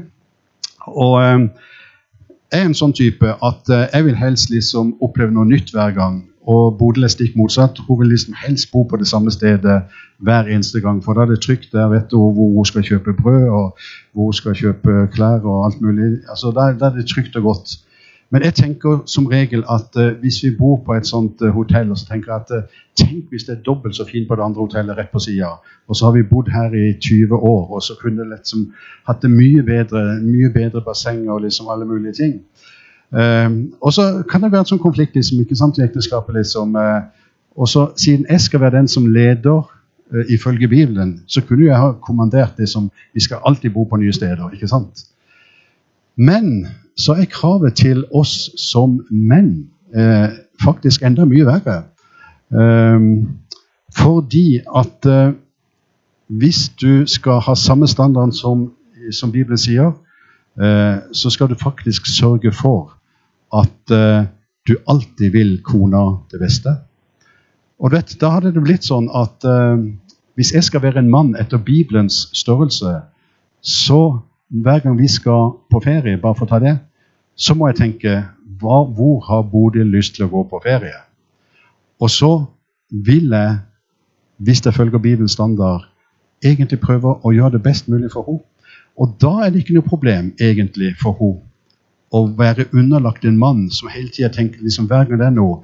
Og 0.88 1.20
jeg 1.20 2.62
er 2.62 2.66
en 2.66 2.78
sånn 2.78 2.96
type 2.96 3.28
at 3.28 3.74
jeg 3.76 4.08
vil 4.08 4.16
helst 4.16 4.54
liksom 4.56 4.96
oppleve 5.04 5.36
noe 5.36 5.52
nytt 5.52 5.76
hver 5.76 5.92
gang. 6.00 6.22
Og 6.48 6.78
Bodil 6.78 7.04
er 7.04 7.12
stikk 7.12 7.38
motsatt. 7.40 7.80
Hun 7.88 8.00
vil 8.00 8.12
liksom 8.12 8.36
helst 8.46 8.72
bo 8.72 8.84
på 8.84 8.98
det 9.00 9.08
samme 9.08 9.32
stedet 9.32 9.82
hver 10.20 10.50
eneste 10.52 10.82
gang. 10.84 11.04
For 11.04 11.14
da 11.14 11.24
er 11.24 11.32
det 11.32 11.40
trygt 11.46 11.72
der, 11.72 11.88
vet 11.88 12.12
du 12.12 12.18
hvor 12.18 12.52
hun 12.56 12.66
skal 12.66 12.84
kjøpe 12.84 13.14
brød, 13.22 13.48
og 13.48 13.78
hvor 14.14 14.24
hun 14.32 14.34
skal 14.34 14.56
kjøpe 14.56 15.08
klær 15.16 15.48
og 15.48 15.66
alt 15.66 15.82
mulig. 15.82 16.20
Altså, 16.30 16.52
Der, 16.56 16.86
er 16.86 16.96
det 16.96 17.08
trygt 17.08 17.36
og 17.36 17.44
godt. 17.44 17.70
Men 18.34 18.42
jeg 18.44 18.54
tenker 18.54 19.04
som 19.06 19.26
regel 19.30 19.62
at 19.70 19.98
uh, 20.02 20.20
hvis 20.20 20.40
vi 20.44 20.50
bor 20.58 20.80
på 20.86 20.94
et 20.98 21.06
sånt 21.06 21.42
uh, 21.42 21.50
hotell, 21.54 21.92
så 21.98 22.08
tenker 22.10 22.32
jeg 22.32 22.42
at 22.42 22.64
uh, 22.64 22.80
tenk 22.98 23.30
hvis 23.30 23.44
det 23.46 23.58
er 23.58 23.62
dobbelt 23.68 23.96
så 23.96 24.08
fint 24.10 24.26
på 24.28 24.36
det 24.36 24.44
andre 24.44 24.66
hotellet 24.66 24.98
rett 24.98 25.12
på 25.14 25.22
sida, 25.22 25.52
og 25.88 25.96
så 25.96 26.08
har 26.08 26.16
vi 26.16 26.24
bodd 26.32 26.50
her 26.50 26.74
i 26.74 26.96
20 26.98 27.36
år, 27.36 27.68
og 27.70 27.82
så 27.86 27.94
kunne 28.02 28.26
liksom 28.32 28.72
hatt 29.06 29.22
det 29.22 29.30
mye 29.32 29.62
bedre, 29.68 30.02
mye 30.26 30.50
bedre 30.50 30.82
basseng 30.82 31.28
og 31.30 31.44
liksom 31.46 31.70
alle 31.70 31.86
mulige 31.86 32.14
ting. 32.24 32.34
Um, 33.14 33.74
og 33.82 33.94
så 33.94 34.24
kan 34.30 34.42
det 34.42 34.50
være 34.52 34.66
en 34.66 34.70
sånn 34.72 34.82
konflikt 34.82 35.14
liksom, 35.14 35.44
ikke 35.44 35.56
sant, 35.56 35.78
i 35.78 35.84
ekteskapet. 35.86 36.34
liksom, 36.34 36.74
uh, 36.74 37.06
og 37.54 37.70
så 37.70 37.92
Siden 37.96 38.26
jeg 38.30 38.42
skal 38.42 38.64
være 38.64 38.80
den 38.80 38.88
som 38.88 39.06
leder 39.06 39.60
uh, 39.62 40.24
ifølge 40.30 40.68
Bibelen, 40.68 41.20
så 41.28 41.42
kunne 41.42 41.68
jeg 41.68 41.78
ha 41.78 41.92
kommandert 42.02 42.58
det 42.58 42.70
som 42.70 42.90
vi 43.14 43.22
skal 43.22 43.44
alltid 43.46 43.70
bo 43.74 43.84
på 43.84 44.00
nye 44.02 44.14
steder. 44.14 44.50
ikke 44.54 44.68
sant? 44.68 45.06
Men 46.18 46.68
så 46.98 47.14
er 47.14 47.30
kravet 47.30 47.76
til 47.76 48.06
oss 48.12 48.50
som 48.58 48.98
menn 49.12 49.70
uh, 49.94 50.34
faktisk 50.64 51.04
enda 51.06 51.26
mye 51.30 51.46
verre. 51.46 51.84
Um, 52.50 53.38
fordi 53.94 54.62
at 54.76 55.06
hvis 56.28 56.70
du 56.82 57.06
skal 57.06 57.40
ha 57.46 57.54
samme 57.56 57.88
standard 57.88 58.34
som, 58.34 58.72
som 59.12 59.32
Bibelen 59.32 59.58
sier, 59.58 59.92
så 61.14 61.30
skal 61.30 61.50
du 61.50 61.56
faktisk 61.56 62.08
sørge 62.10 62.52
for 62.52 62.96
at 63.54 63.94
uh, 63.94 64.26
du 64.68 64.76
alltid 64.88 65.32
vil 65.34 65.58
kona 65.64 66.04
det 66.32 66.40
beste. 66.42 66.74
Og 67.80 67.92
vet, 67.92 68.16
Da 68.22 68.36
hadde 68.38 68.54
det 68.56 68.64
blitt 68.64 68.88
sånn 68.88 69.10
at 69.14 69.46
uh, 69.46 69.78
hvis 70.40 70.54
jeg 70.56 70.66
skal 70.66 70.82
være 70.82 71.04
en 71.04 71.12
mann 71.12 71.36
etter 71.38 71.62
Bibelens 71.62 72.28
størrelse, 72.34 73.02
så 73.62 74.02
hver 74.50 74.82
gang 74.84 74.98
vi 75.00 75.08
skal 75.08 75.54
på 75.72 75.82
ferie, 75.84 76.18
bare 76.18 76.38
for 76.38 76.48
å 76.48 76.54
ta 76.54 76.60
det, 76.64 76.78
så 77.36 77.56
må 77.58 77.70
jeg 77.70 77.80
tenke 77.80 78.16
hva, 78.62 78.84
hvor 78.86 79.24
har 79.28 79.46
Bodil 79.50 79.90
lyst 79.94 80.16
til 80.18 80.28
å 80.28 80.32
gå 80.32 80.44
på 80.50 80.62
ferie? 80.64 80.98
Og 82.02 82.12
så 82.12 82.32
vil 82.90 83.32
jeg, 83.34 83.56
hvis 84.44 84.62
jeg 84.66 84.76
følger 84.76 85.02
Bibelens 85.02 85.38
standard, 85.38 85.88
egentlig 86.44 86.82
prøve 86.84 87.16
å 87.24 87.34
gjøre 87.34 87.58
det 87.58 87.64
best 87.66 87.90
mulig 87.90 88.12
for 88.14 88.28
henne. 88.28 88.46
Og 89.00 89.16
da 89.22 89.40
er 89.42 89.50
det 89.50 89.64
ikke 89.64 89.80
noe 89.80 89.90
problem 89.90 90.34
egentlig 90.38 90.94
for 91.02 91.18
henne 91.18 91.53
å 92.14 92.26
være 92.38 92.70
underlagt 92.74 93.26
en 93.26 93.40
mann 93.42 93.70
som 93.74 93.90
hele 93.92 94.12
tida 94.14 94.30
tenker 94.34 94.62
liksom, 94.62 94.88
hver 94.92 95.08
gang 95.10 95.22
det 95.22 95.30
er 95.32 95.38
noe 95.38 95.64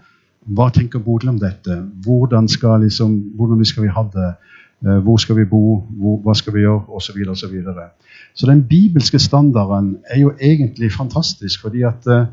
Hva 0.55 0.69
tenker 0.73 1.01
Bodil 1.03 1.29
om 1.29 1.37
dette? 1.37 1.75
Hvordan 2.01 2.47
skal, 2.49 2.79
liksom, 2.81 3.11
hvordan 3.37 3.59
skal 3.67 3.83
vi 3.83 3.89
ha 3.93 4.03
det? 4.13 4.29
Eh, 4.81 5.01
hvor 5.03 5.19
skal 5.21 5.35
vi 5.37 5.45
bo? 5.45 5.83
Hvor, 5.99 6.15
hva 6.23 6.33
skal 6.33 6.55
vi 6.55 6.63
gjøre? 6.63 6.87
Og 6.87 7.03
så 7.03 7.13
videre, 7.13 7.35
og 7.35 7.37
så 7.37 7.49
videre. 7.51 7.89
Så 8.33 8.47
den 8.47 8.63
bibelske 8.65 9.19
standarden 9.19 9.97
er 10.09 10.23
jo 10.23 10.31
egentlig 10.39 10.91
fantastisk. 10.95 11.61
fordi 11.61 11.83
at 11.85 12.07
eh, 12.07 12.25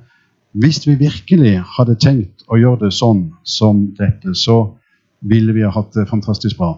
hvis 0.53 0.87
vi 0.87 0.95
virkelig 0.95 1.59
hadde 1.77 1.99
tenkt 2.01 2.47
å 2.49 2.57
gjøre 2.57 2.87
det 2.87 2.93
sånn 2.97 3.35
som 3.45 3.89
dette, 3.99 4.33
så 4.33 4.79
ville 5.21 5.53
vi 5.53 5.67
ha 5.67 5.75
hatt 5.75 5.93
det 5.93 6.09
fantastisk 6.09 6.57
bra. 6.57 6.77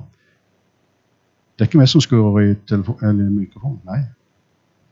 Det 1.54 1.66
er 1.66 1.70
ikke 1.70 1.78
meg 1.78 1.92
som 1.92 2.02
skurrer 2.02 2.54
i 2.54 3.12
mikrofonen. 3.12 3.78
Nei. 3.86 4.06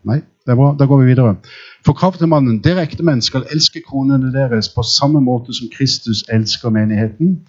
Nei, 0.06 0.20
det 0.46 0.54
er 0.54 0.58
bra. 0.58 0.70
Da 0.78 0.86
går 0.86 1.00
vi 1.02 1.06
videre. 1.10 1.36
For 1.84 1.92
krav 1.92 2.14
til 2.16 2.30
mannen. 2.30 2.60
Dere 2.62 2.84
ektemenn 2.86 3.22
skal 3.22 3.46
elske 3.52 3.82
konene 3.82 4.30
deres 4.34 4.68
på 4.75 4.84
samme 4.86 5.20
måte 5.20 5.54
som 5.54 5.70
Kristus 5.72 6.25
elsker 6.32 6.70
menigheten. 6.70 7.40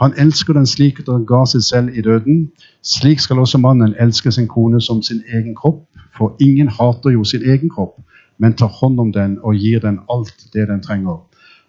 Han 0.00 0.12
elsker 0.18 0.52
den 0.52 0.66
slik 0.66 1.00
at 1.00 1.08
han 1.08 1.24
ga 1.26 1.42
seg 1.48 1.64
selv 1.64 1.96
i 1.96 2.04
døden. 2.04 2.50
Slik 2.84 3.20
skal 3.20 3.40
også 3.42 3.58
mannen 3.58 3.94
elske 4.00 4.32
sin 4.32 4.48
kone 4.48 4.80
som 4.80 5.02
sin 5.02 5.22
egen 5.32 5.54
kropp. 5.56 5.82
For 6.16 6.36
ingen 6.40 6.68
hater 6.68 7.10
jo 7.10 7.24
sin 7.24 7.42
egen 7.42 7.70
kropp, 7.70 7.98
men 8.38 8.54
tar 8.54 8.70
hånd 8.80 9.00
om 9.00 9.12
den 9.12 9.38
og 9.42 9.56
gir 9.56 9.80
den 9.80 9.98
alt 10.12 10.46
det 10.52 10.68
den 10.68 10.82
trenger. 10.82 11.18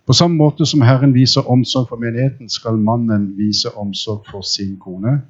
På 0.08 0.14
samme 0.14 0.38
måte 0.40 0.66
som 0.66 0.82
Herren 0.82 1.14
viser 1.14 1.50
omsorg 1.52 1.90
for 1.90 2.00
menigheten, 2.00 2.50
skal 2.50 2.78
mannen 2.78 3.34
vise 3.38 3.74
omsorg 3.76 4.24
for 4.32 4.42
sin 4.42 4.78
kone. 4.80 5.22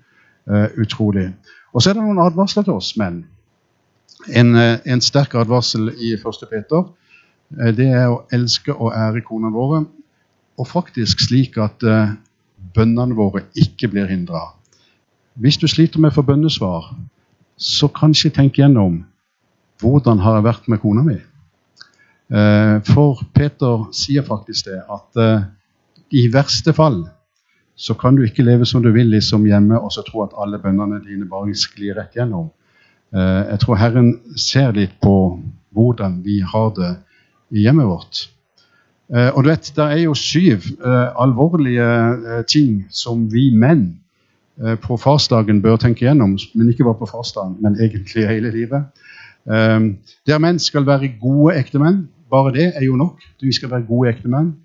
Uh, 0.47 0.67
utrolig. 0.81 1.33
Og 1.73 1.81
så 1.81 1.89
er 1.89 1.97
det 1.97 2.03
noen 2.03 2.21
advarsler 2.23 2.63
til 2.63 2.77
oss 2.77 2.93
menn. 2.97 3.25
En, 4.25 4.55
uh, 4.55 4.77
en 4.85 5.03
sterk 5.03 5.35
advarsel 5.37 5.91
i 5.93 6.15
1. 6.17 6.47
Peter 6.49 6.83
uh, 6.83 7.71
det 7.77 7.89
er 7.91 8.09
å 8.09 8.23
elske 8.33 8.73
og 8.73 8.95
ære 8.95 9.21
konene 9.27 9.53
våre, 9.53 9.83
og 10.57 10.67
faktisk 10.67 11.21
slik 11.21 11.59
at 11.61 11.83
bønnene 12.73 13.13
våre 13.13 13.43
ikke 13.53 13.91
blir 13.91 14.09
hindra. 14.09 14.41
Hvis 15.37 15.59
du 15.61 15.67
sliter 15.69 16.01
med 16.01 16.09
å 16.09 16.17
få 16.17 16.23
bønnesvar, 16.25 16.89
så 17.57 17.89
kanskje 17.93 18.31
tenk 18.33 18.57
gjennom 18.57 19.03
hvordan 19.81 20.21
har 20.23 20.39
jeg 20.39 20.47
vært 20.47 20.69
med 20.71 20.81
kona 20.81 21.03
mi. 21.05 21.17
Eh, 22.27 22.77
for 22.89 23.21
Peter 23.33 23.85
sier 23.95 24.25
faktisk 24.25 24.67
det, 24.67 24.79
at 24.81 25.21
eh, 25.21 25.45
i 26.17 26.27
verste 26.33 26.73
fall 26.75 27.03
så 27.77 27.93
kan 27.93 28.17
du 28.17 28.23
ikke 28.25 28.45
leve 28.45 28.65
som 28.65 28.81
du 28.81 28.89
vil 28.91 29.11
liksom 29.13 29.45
hjemme 29.47 29.77
og 29.77 29.93
så 29.93 30.03
tro 30.05 30.23
at 30.25 30.33
alle 30.41 30.59
bønnene 30.59 30.99
dine 31.05 31.29
bare 31.29 31.53
sklir 31.55 31.99
rett 31.99 32.17
gjennom. 32.17 32.49
Eh, 33.15 33.43
jeg 33.51 33.59
tror 33.59 33.79
Herren 33.79 34.15
ser 34.35 34.71
litt 34.75 34.97
på 35.03 35.39
hvordan 35.75 36.21
vi 36.25 36.39
har 36.41 36.73
det 36.75 36.95
i 37.51 37.63
hjemmet 37.63 37.87
vårt. 37.87 38.27
Og 39.07 39.43
du 39.43 39.47
vet, 39.47 39.71
Det 39.75 39.83
er 39.83 40.01
jo 40.03 40.13
syv 40.13 40.65
alvorlige 41.15 42.43
ting 42.43 42.85
som 42.91 43.29
vi 43.31 43.55
menn 43.55 44.01
på 44.83 44.97
farsdagen 44.97 45.61
bør 45.61 45.77
tenke 45.77 46.03
gjennom, 46.03 46.37
men 46.53 46.69
ikke 46.69 46.83
bare 46.83 46.99
på 46.99 47.07
farsdagen, 47.07 47.55
men 47.61 47.79
egentlig 47.79 48.27
hele 48.27 48.51
livet. 48.51 48.83
Der 50.27 50.37
menn 50.39 50.59
skal 50.59 50.85
være 50.85 51.13
gode 51.21 51.55
ektemenn, 51.55 52.09
bare 52.29 52.51
det 52.51 52.73
er 52.75 52.83
jo 52.83 52.95
nok. 52.95 53.23
Vi 53.41 53.53
skal 53.53 53.71
være 53.71 53.87
gode 53.87 54.09
ektemenn. 54.09 54.55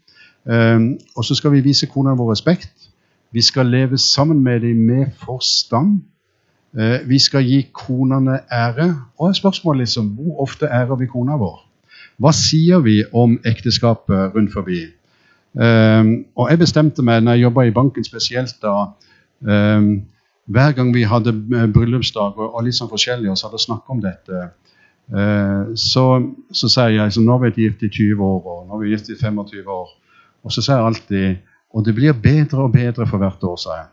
Og 1.17 1.25
så 1.25 1.35
skal 1.35 1.53
vi 1.53 1.61
vise 1.61 1.87
konene 1.87 2.17
vår 2.19 2.33
respekt. 2.33 2.91
Vi 3.33 3.41
skal 3.41 3.67
leve 3.67 3.99
sammen 3.99 4.43
med 4.43 4.61
dem 4.61 4.77
med 4.77 5.07
forstand. 5.25 6.01
Uh, 6.79 7.03
vi 7.09 7.19
skal 7.19 7.45
gi 7.45 7.61
konene 7.73 8.41
ære. 8.53 8.89
Og 9.19 9.37
spørsmålet 9.37 9.87
liksom, 9.87 10.15
hvor 10.17 10.43
ofte 10.47 10.67
ærer 10.67 10.97
vi 11.01 11.11
kona 11.11 11.37
vår? 11.41 11.61
Hva 12.23 12.33
sier 12.37 12.81
vi 12.85 13.03
om 13.13 13.39
ekteskapet 13.45 14.37
rundt 14.37 14.53
forbi? 14.53 14.85
Um, 15.53 16.25
og 16.37 16.49
jeg 16.51 16.63
bestemte 16.63 17.05
meg 17.05 17.21
når 17.23 17.37
jeg 17.37 17.47
jobba 17.47 17.67
i 17.69 17.75
banken 17.77 18.05
spesielt 18.05 18.55
da 18.63 18.87
um, 19.45 19.89
Hver 20.49 20.73
gang 20.73 20.95
vi 20.95 21.03
hadde 21.05 21.35
bryllupsdag 21.75 22.39
og, 22.41 22.55
og 22.55 22.65
litt 22.65 22.75
sånn 22.75 22.89
forskjellig, 22.89 23.29
og 23.31 23.37
så 23.39 23.51
hadde 23.51 23.61
snakket 23.61 23.93
om 23.93 24.01
dette 24.03 24.47
Eh, 25.11 25.73
så, 25.75 26.05
så 26.55 26.69
sier 26.71 26.95
jeg 26.97 27.13
så 27.13 27.23
nå 27.23 27.35
har 27.35 27.43
vi 27.43 27.51
vært 27.51 27.59
gift 27.61 27.83
i 27.85 27.91
20 27.91 28.23
år, 28.25 28.39
og 28.47 28.61
nå 28.67 28.77
har 28.77 28.85
vi 28.85 28.93
gift 28.95 29.11
i 29.13 29.19
25 29.19 29.73
år. 29.75 29.91
Og 30.43 30.55
så 30.55 30.65
sier 30.65 30.79
jeg 30.79 30.91
alltid 30.91 31.49
Og 31.73 31.85
det 31.87 31.95
blir 31.97 32.13
bedre 32.13 32.67
og 32.67 32.73
bedre 32.75 33.07
for 33.09 33.17
hvert 33.17 33.45
år, 33.49 33.55
sa 33.57 33.77
jeg. 33.79 33.87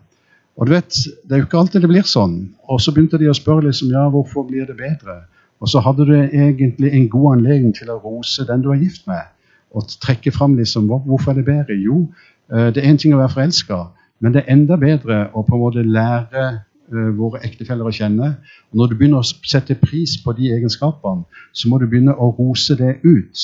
Og 0.60 0.68
du 0.68 0.74
vet, 0.74 0.92
Det 1.24 1.36
er 1.36 1.38
jo 1.38 1.48
ikke 1.48 1.58
alltid 1.58 1.82
det 1.82 1.89
blir 1.89 2.08
sånn. 2.08 2.50
Og 2.68 2.82
så 2.82 2.92
begynte 2.92 3.18
de 3.18 3.30
å 3.30 3.36
spørre 3.38 3.70
liksom, 3.70 3.92
ja, 3.96 4.10
hvorfor 4.12 4.44
blir 4.48 4.68
det 4.68 4.78
bedre. 4.78 5.22
Og 5.60 5.72
så 5.72 5.80
hadde 5.80 6.06
du 6.06 6.13
egentlig 6.16 6.92
en 6.94 7.10
god 7.10 7.38
anledning 7.38 7.75
til 7.75 7.89
å 7.89 8.00
rose 8.04 8.46
den 8.48 8.62
du 8.62 8.72
er 8.72 8.80
gift 8.80 9.08
med. 9.08 9.24
Og 9.72 9.88
trekke 10.04 10.32
fram 10.32 10.58
liksom, 10.58 10.88
hvorfor 10.88 11.32
er 11.32 11.39
det 11.39 11.46
bedre. 11.46 11.80
Jo, 11.80 12.08
eh, 12.51 12.74
det 12.75 12.84
er 12.84 12.92
én 12.92 13.00
ting 13.00 13.13
å 13.13 13.22
være 13.22 13.36
forelska, 13.36 13.88
men 14.20 14.34
det 14.36 14.44
er 14.44 14.54
enda 14.56 14.75
bedre 14.75 15.30
å 15.34 15.46
på 15.48 15.56
en 15.56 15.63
måte 15.63 15.84
lære 15.84 16.60
Eh, 16.89 17.10
våre 17.13 17.38
ektefeller 17.46 17.86
å 17.86 17.94
kjenne. 17.94 18.32
Og 18.72 18.80
Når 18.80 18.89
du 18.89 18.96
begynner 18.98 19.22
å 19.22 19.28
sette 19.46 19.75
pris 19.78 20.16
på 20.24 20.34
de 20.34 20.50
egenskapene, 20.56 21.28
så 21.54 21.70
må 21.70 21.78
du 21.78 21.86
begynne 21.86 22.16
å 22.18 22.32
rose 22.34 22.74
det 22.80 22.96
ut. 23.04 23.44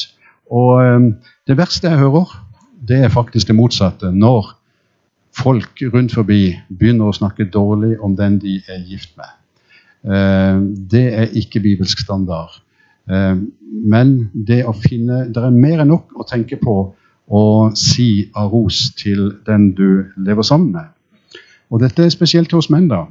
Og 0.50 0.81
eh, 0.81 1.12
Det 1.45 1.57
verste 1.57 1.91
jeg 1.91 2.01
hører, 2.01 2.31
det 2.81 3.03
er 3.05 3.13
faktisk 3.13 3.48
det 3.48 3.57
motsatte. 3.57 4.10
Når 4.10 4.50
folk 5.36 5.82
rundt 5.94 6.13
forbi 6.15 6.56
begynner 6.70 7.10
å 7.10 7.15
snakke 7.15 7.50
dårlig 7.51 7.96
om 8.04 8.15
den 8.18 8.39
de 8.39 8.60
er 8.72 8.84
gift 8.88 9.15
med. 9.20 9.32
Eh, 10.06 10.60
det 10.92 11.06
er 11.13 11.36
ikke 11.42 11.63
bibelsk 11.63 12.06
standard. 12.06 12.62
Men 13.06 14.32
det 14.34 14.63
å 14.65 14.72
finne 14.74 15.27
Det 15.30 15.38
er 15.38 15.51
mer 15.54 15.84
enn 15.84 15.92
nok 15.94 16.15
å 16.18 16.24
tenke 16.25 16.58
på 16.58 16.74
å 17.30 17.42
si 17.77 18.32
av 18.34 18.50
ros 18.50 18.80
til 18.98 19.27
den 19.46 19.75
du 19.77 20.10
lever 20.18 20.42
sammen 20.42 20.72
med. 20.74 20.88
Og 21.70 21.84
dette 21.84 22.01
er 22.01 22.10
spesielt 22.10 22.51
hos 22.58 22.72
menn. 22.74 22.88
da. 22.89 23.06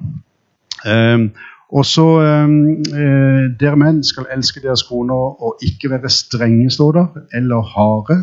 Også 0.84 1.30
og 1.74 1.84
så 1.84 2.06
um, 2.44 2.82
uh, 2.92 3.50
Dere 3.58 3.76
menn 3.80 4.02
skal 4.06 4.28
elske 4.34 4.60
deres 4.62 4.84
koner 4.86 5.42
og 5.42 5.62
ikke 5.64 5.90
være 5.90 6.10
strenge, 6.12 6.70
står 6.70 6.92
der, 6.92 7.24
eller 7.40 7.64
harde. 7.74 8.20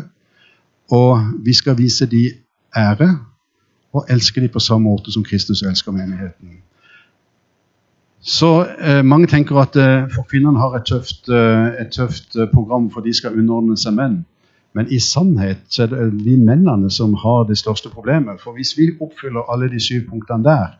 Og 0.92 1.18
vi 1.44 1.52
skal 1.52 1.76
vise 1.78 2.06
de 2.06 2.30
ære 2.76 3.10
og 3.92 4.06
elske 4.10 4.40
de 4.40 4.48
på 4.48 4.60
samme 4.60 4.88
måte 4.88 5.12
som 5.12 5.24
Kristus 5.24 5.62
elsker 5.62 5.92
menigheten. 5.92 6.60
Så 8.22 8.66
eh, 8.78 9.02
Mange 9.04 9.26
tenker 9.26 9.58
at 9.58 9.76
eh, 9.76 10.08
for 10.14 10.26
kvinnene 10.30 10.58
har 10.58 10.76
et 10.78 10.86
tøft, 10.86 11.28
et 11.28 11.90
tøft 11.92 12.36
program, 12.52 12.90
for 12.90 13.00
de 13.00 13.14
skal 13.14 13.38
underordne 13.38 13.76
seg 13.76 13.96
menn. 13.98 14.22
Men 14.74 14.88
i 14.88 14.98
sannhet 14.98 15.66
så 15.68 15.84
er 15.84 15.92
det 15.92 16.24
de 16.24 16.36
mennene 16.40 16.90
som 16.90 17.14
har 17.14 17.44
det 17.48 17.58
største 17.60 17.90
problemet. 17.92 18.40
For 18.40 18.56
hvis 18.56 18.72
vi 18.78 18.92
oppfyller 19.00 19.50
alle 19.52 19.68
de 19.68 19.80
syv 19.80 20.08
punktene 20.08 20.44
der, 20.44 20.78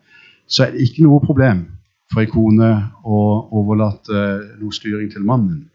så 0.49 0.66
er 0.66 0.73
det 0.73 0.87
ikke 0.87 1.04
noe 1.04 1.21
problem 1.21 1.66
for 2.12 2.23
ei 2.23 2.28
kone 2.31 2.71
å 3.04 3.21
overlate 3.61 4.16
eh, 4.16 4.49
noe 4.61 4.75
styring 4.75 5.11
til 5.12 5.25
mannen. 5.28 5.66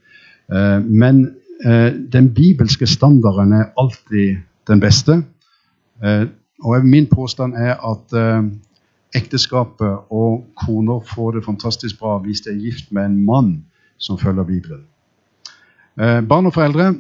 Eh, 0.54 0.80
men 0.82 1.24
eh, 1.66 1.94
den 1.94 2.32
bibelske 2.34 2.90
standarden 2.90 3.56
er 3.58 3.72
alltid 3.78 4.44
den 4.68 4.84
beste. 4.84 5.22
Og 6.64 6.86
min 6.86 7.08
påstand 7.08 7.54
er 7.54 7.76
at 7.86 8.16
ekteskapet 9.16 10.10
og 10.10 10.46
koner 10.66 11.00
får 11.16 11.32
det 11.38 11.46
fantastisk 11.46 12.00
bra 12.00 12.18
hvis 12.24 12.42
de 12.46 12.50
er 12.50 12.62
gift 12.62 12.92
med 12.92 13.06
en 13.06 13.20
mann 13.26 13.52
som 13.98 14.18
følger 14.18 14.44
Bibelen. 14.44 14.84
Barn 16.28 16.50
og 16.50 16.54
foreldre 16.54 16.96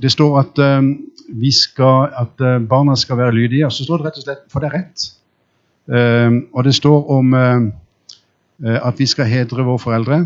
det 0.00 0.12
står 0.12 0.38
at, 0.40 0.58
uh, 0.58 1.50
skal, 1.52 2.12
at 2.16 2.40
uh, 2.40 2.68
barna 2.68 2.96
skal 2.96 3.16
være 3.16 3.34
lydige. 3.34 3.66
Og 3.66 3.72
så 3.72 3.84
står 3.84 4.00
det 4.00 4.06
rett 4.06 4.20
og 4.20 4.26
slett 4.26 4.46
for 4.52 4.62
det 4.62 4.70
er 4.70 4.78
rett. 4.78 5.08
Uh, 5.92 6.42
og 6.52 6.64
det 6.64 6.74
står 6.78 7.10
om 7.18 7.34
at 8.62 8.94
vi 8.98 9.06
skal 9.10 9.26
hedre 9.26 9.64
våre 9.66 9.80
foreldre. 9.82 10.16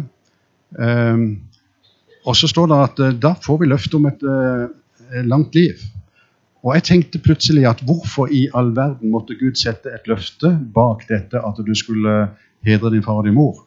og 2.27 2.37
så 2.37 2.49
står 2.49 2.67
det 2.69 2.77
at 2.85 2.99
da 3.23 3.31
får 3.41 3.59
vi 3.63 3.69
løfte 3.71 3.97
om 3.97 4.07
et 4.07 4.25
langt 5.25 5.55
liv. 5.55 5.81
Og 6.67 6.75
jeg 6.75 6.83
tenkte 6.89 7.23
plutselig 7.23 7.63
at 7.71 7.83
hvorfor 7.87 8.27
i 8.35 8.49
all 8.59 8.73
verden 8.75 9.13
måtte 9.13 9.37
Gud 9.39 9.55
sette 9.55 9.93
et 9.95 10.09
løfte 10.11 10.51
bak 10.75 11.05
dette 11.09 11.39
at 11.39 11.61
du 11.63 11.75
skulle 11.79 12.17
hedre 12.67 12.91
din 12.91 13.05
far 13.07 13.23
og 13.23 13.29
din 13.29 13.39
mor? 13.39 13.63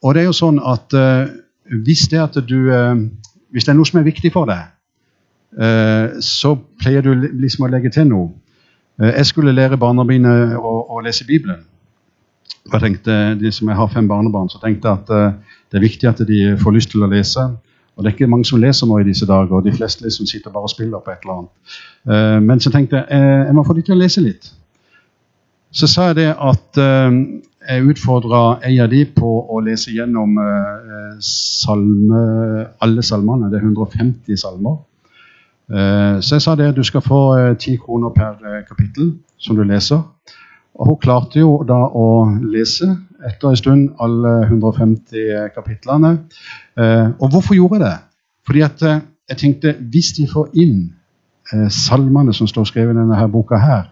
og 0.00 0.14
det 0.14 0.20
er 0.20 0.28
jo 0.28 0.34
sånn 0.36 0.60
at 0.62 0.94
hvis 1.66 2.04
det 2.12 2.20
at 2.22 2.36
du 2.46 2.68
hvis 3.50 3.66
det 3.66 3.72
er 3.72 3.78
noe 3.78 3.88
som 3.88 3.98
er 4.00 4.06
viktig 4.06 4.30
for 4.34 4.48
deg, 4.50 4.68
uh, 5.58 6.20
så 6.22 6.54
pleier 6.80 7.02
du 7.02 7.10
liksom 7.16 7.66
å 7.66 7.72
legge 7.72 7.92
til 7.94 8.06
noe. 8.10 8.30
Jeg 9.00 9.26
skulle 9.30 9.54
lære 9.56 9.80
barna 9.80 10.04
mine 10.04 10.30
å, 10.60 10.72
å 10.92 11.00
lese 11.02 11.24
Bibelen. 11.24 11.62
Og 12.68 12.74
jeg 12.76 12.82
tenkte, 12.84 13.14
de 13.40 13.50
som 13.54 13.70
jeg 13.70 13.78
har 13.78 13.88
fem 13.88 14.08
barnebarn, 14.08 14.50
så 14.52 14.60
tenkte 14.60 14.90
jeg 14.90 15.00
at 15.00 15.40
det 15.72 15.78
er 15.78 15.86
viktig 15.86 16.08
at 16.10 16.20
de 16.28 16.40
får 16.60 16.74
lyst 16.76 16.92
til 16.92 17.06
å 17.06 17.08
lese. 17.08 17.46
Og 17.96 18.04
det 18.04 18.10
er 18.10 18.16
ikke 18.16 18.30
mange 18.30 18.48
som 18.48 18.60
leser 18.60 18.88
nå 18.88 19.00
i 19.00 19.08
disse 19.08 19.26
dager, 19.28 19.52
og 19.52 19.64
de 19.64 19.74
fleste 19.76 20.04
liksom 20.04 20.26
sitter 20.26 20.52
bare 20.54 20.68
og 20.68 20.72
spiller 20.72 21.02
på 21.04 21.12
et 21.12 21.24
eller 21.26 21.38
annet. 21.38 22.42
Men 22.46 22.60
så 22.60 22.70
tenkte 22.72 22.96
jeg 22.96 23.20
jeg 23.46 23.54
må 23.54 23.64
få 23.66 23.76
dem 23.76 23.84
til 23.84 23.96
å 23.96 24.00
lese 24.00 24.22
litt. 24.24 24.46
Så 25.70 25.86
sa 25.90 26.06
jeg 26.08 26.16
det 26.16 26.30
at 26.32 26.80
jeg 27.68 27.86
utfordra 27.92 28.42
ei 28.66 28.78
av 28.80 28.88
de 28.90 29.02
på 29.14 29.30
å 29.52 29.60
lese 29.64 29.92
gjennom 29.92 30.38
eh, 30.40 31.18
salme, 31.24 32.22
alle 32.80 33.04
salmene. 33.04 33.50
Det 33.52 33.60
er 33.60 33.66
150 33.68 34.40
salmer. 34.40 34.78
Eh, 35.70 36.16
så 36.24 36.38
jeg 36.38 36.46
sa 36.46 36.56
det 36.58 36.72
du 36.76 36.82
skal 36.86 37.04
få 37.04 37.20
eh, 37.36 37.56
ti 37.60 37.76
kroner 37.78 38.14
per 38.16 38.40
eh, 38.40 38.62
kapittel 38.68 39.12
som 39.38 39.58
du 39.58 39.62
leser. 39.62 40.00
Og 40.80 40.88
hun 40.88 41.00
klarte 41.02 41.42
jo 41.42 41.58
da 41.68 41.76
å 41.92 42.24
lese 42.40 42.88
etter 43.28 43.50
en 43.50 43.58
stund 43.58 43.88
alle 44.00 44.32
150 44.46 45.18
eh, 45.20 45.48
kapitlene. 45.52 46.14
Eh, 46.80 47.10
og 47.20 47.34
hvorfor 47.34 47.56
gjorde 47.58 47.76
jeg 47.76 47.84
det? 47.84 47.98
Fordi 48.48 48.62
at 48.64 48.84
jeg 48.86 49.38
tenkte 49.42 49.74
hvis 49.92 50.14
de 50.16 50.24
får 50.30 50.56
inn 50.58 50.88
salmene 51.74 52.32
som 52.34 52.46
står 52.46 52.68
skrevet 52.70 52.94
i 52.94 52.98
denne 53.00 53.16
her 53.18 53.26
boka 53.30 53.58
her, 53.58 53.88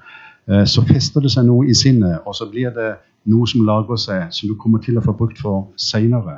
så 0.71 0.85
fester 0.87 1.25
det 1.25 1.33
seg 1.33 1.49
noe 1.49 1.67
i 1.67 1.75
sinnet, 1.75 2.21
og 2.23 2.37
så 2.39 2.47
blir 2.47 2.71
det 2.75 2.93
noe 3.27 3.49
som 3.51 3.65
lager 3.67 3.99
seg, 3.99 4.29
som 4.35 4.47
du 4.47 4.55
kommer 4.59 4.79
til 4.85 4.97
å 4.99 5.03
få 5.03 5.17
brukt 5.19 5.41
for 5.43 5.67
seinere. 5.75 6.37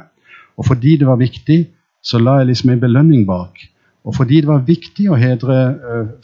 Og 0.57 0.65
fordi 0.71 0.95
det 1.01 1.09
var 1.09 1.21
viktig, 1.21 1.59
så 2.01 2.23
la 2.23 2.39
jeg 2.41 2.51
liksom 2.51 2.73
en 2.73 2.83
belønning 2.83 3.27
bak. 3.29 3.61
Og 4.09 4.17
fordi 4.17 4.41
det 4.41 4.49
var 4.49 4.65
viktig 4.65 5.11
å 5.13 5.21
hedre 5.21 5.61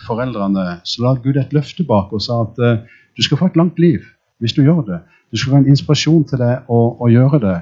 foreldrene, 0.06 0.80
så 0.88 1.04
la 1.04 1.14
Gud 1.21 1.37
et 1.40 1.52
løfte 1.52 1.85
bak 1.85 2.16
og 2.16 2.25
sa 2.25 2.40
at 2.47 2.56
du 3.16 3.25
skal 3.25 3.40
få 3.40 3.52
et 3.52 3.61
langt 3.61 3.80
liv 3.80 4.00
hvis 4.38 4.52
du 4.52 4.62
gjør 4.62 4.83
det. 4.87 5.00
Det 5.31 5.38
skal 5.38 5.52
være 5.52 5.64
en 5.64 5.73
inspirasjon 5.75 6.25
til 6.28 6.38
deg 6.38 6.69
å, 6.69 6.81
å 7.00 7.09
gjøre 7.11 7.40
det. 7.43 7.57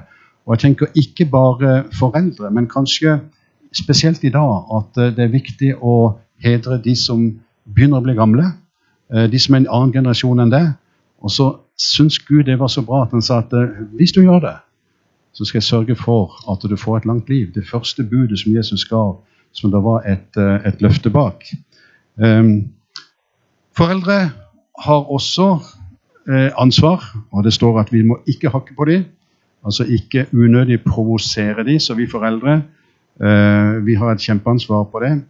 Og 0.45 0.53
jeg 0.53 0.59
tenker 0.59 0.99
ikke 0.99 1.25
bare 1.31 1.83
foreldre, 1.99 2.51
men 2.53 2.67
kanskje 2.69 3.19
spesielt 3.75 4.23
i 4.23 4.29
dag 4.33 4.69
at 4.77 4.97
eh, 5.01 5.13
det 5.15 5.25
er 5.25 5.33
viktig 5.33 5.73
å 5.81 6.15
hedre 6.43 6.77
de 6.83 6.95
som 6.99 7.25
begynner 7.65 7.99
å 7.99 8.05
bli 8.05 8.15
gamle. 8.17 8.51
eh, 9.13 9.27
De 9.31 9.39
som 9.39 9.55
er 9.55 9.63
en 9.63 9.71
annen 9.71 9.93
generasjon 9.93 10.43
enn 10.43 10.53
deg. 10.53 10.73
Og 11.25 11.31
så 11.31 11.49
syns 11.79 12.19
Gud 12.19 12.45
det 12.45 12.59
var 12.59 12.69
så 12.71 12.85
bra 12.85 13.03
at 13.03 13.15
han 13.15 13.25
sa 13.25 13.41
at 13.43 13.53
eh, 13.53 13.81
hvis 13.97 14.13
du 14.13 14.21
gjør 14.21 14.43
det, 14.45 14.55
så 15.35 15.45
skal 15.45 15.59
jeg 15.59 15.67
sørge 15.67 15.95
for 15.99 16.37
at 16.51 16.63
du 16.63 16.77
får 16.79 16.97
et 16.97 17.05
langt 17.09 17.29
liv. 17.29 17.49
Det 17.51 17.67
første 17.67 18.03
budet 18.03 18.39
som 18.39 18.55
Jesus 18.55 18.85
gav, 18.87 19.17
som 19.51 19.71
det 19.71 19.81
var 19.83 20.05
et, 20.07 20.37
et 20.37 20.81
løfte 20.83 21.09
bak. 21.11 21.43
Um, 22.15 22.71
foreldre 23.75 24.31
har 24.79 25.11
også 25.11 25.57
ansvar, 26.27 27.03
og 27.31 27.43
det 27.45 27.53
står 27.53 27.79
at 27.79 27.91
vi 27.93 28.01
må 28.01 28.17
ikke 28.25 28.49
hakke 28.49 28.73
på 28.77 28.85
dem. 28.89 29.03
Altså 29.65 29.83
ikke 29.83 30.27
unødig 30.33 30.83
provosere 30.83 31.63
dem, 31.63 31.79
så 31.79 31.93
vi 31.93 32.07
foreldre 32.09 32.61
eh, 33.21 33.85
vi 33.85 33.93
har 33.93 34.11
et 34.11 34.21
kjempeansvar 34.21 34.83
på 34.83 34.99
det. 34.99 35.21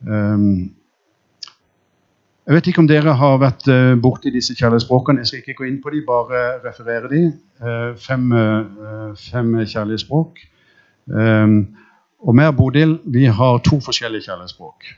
Um, 0.00 0.72
jeg 2.46 2.54
vet 2.54 2.66
ikke 2.66 2.82
om 2.82 2.88
dere 2.88 3.14
har 3.14 3.38
vært 3.40 3.66
uh, 3.68 3.96
borti 4.00 4.32
disse 4.32 4.56
kjærlighetsspråkene. 4.58 5.20
Jeg 5.20 5.26
skal 5.26 5.42
ikke 5.42 5.56
gå 5.60 5.68
inn 5.68 5.80
på 5.82 5.92
dem, 5.94 6.04
bare 6.06 6.60
referere 6.64 7.08
dem. 7.08 7.32
Fem, 8.00 8.32
fem 9.20 9.50
kjærlighetsspråk. 9.68 10.40
Um, 11.06 11.58
og 12.20 12.36
meg 12.36 12.52
og 12.52 12.56
Bodil 12.56 12.96
vi 13.04 13.26
har 13.28 13.60
to 13.64 13.80
forskjellige 13.84 14.28
kjærlighetsspråk. 14.28 14.88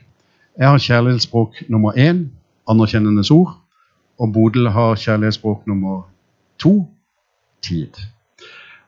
Jeg 0.59 0.67
har 0.67 0.79
kjærlighetsspråk 0.87 1.63
nummer 1.69 1.99
én, 1.99 2.25
anerkjennende 2.67 3.23
ord. 3.31 3.59
Og 4.19 4.33
Bodil 4.33 4.69
har 4.69 4.99
kjærlighetsspråk 4.99 5.67
nummer 5.67 6.03
to, 6.61 6.89
tid. 7.63 7.97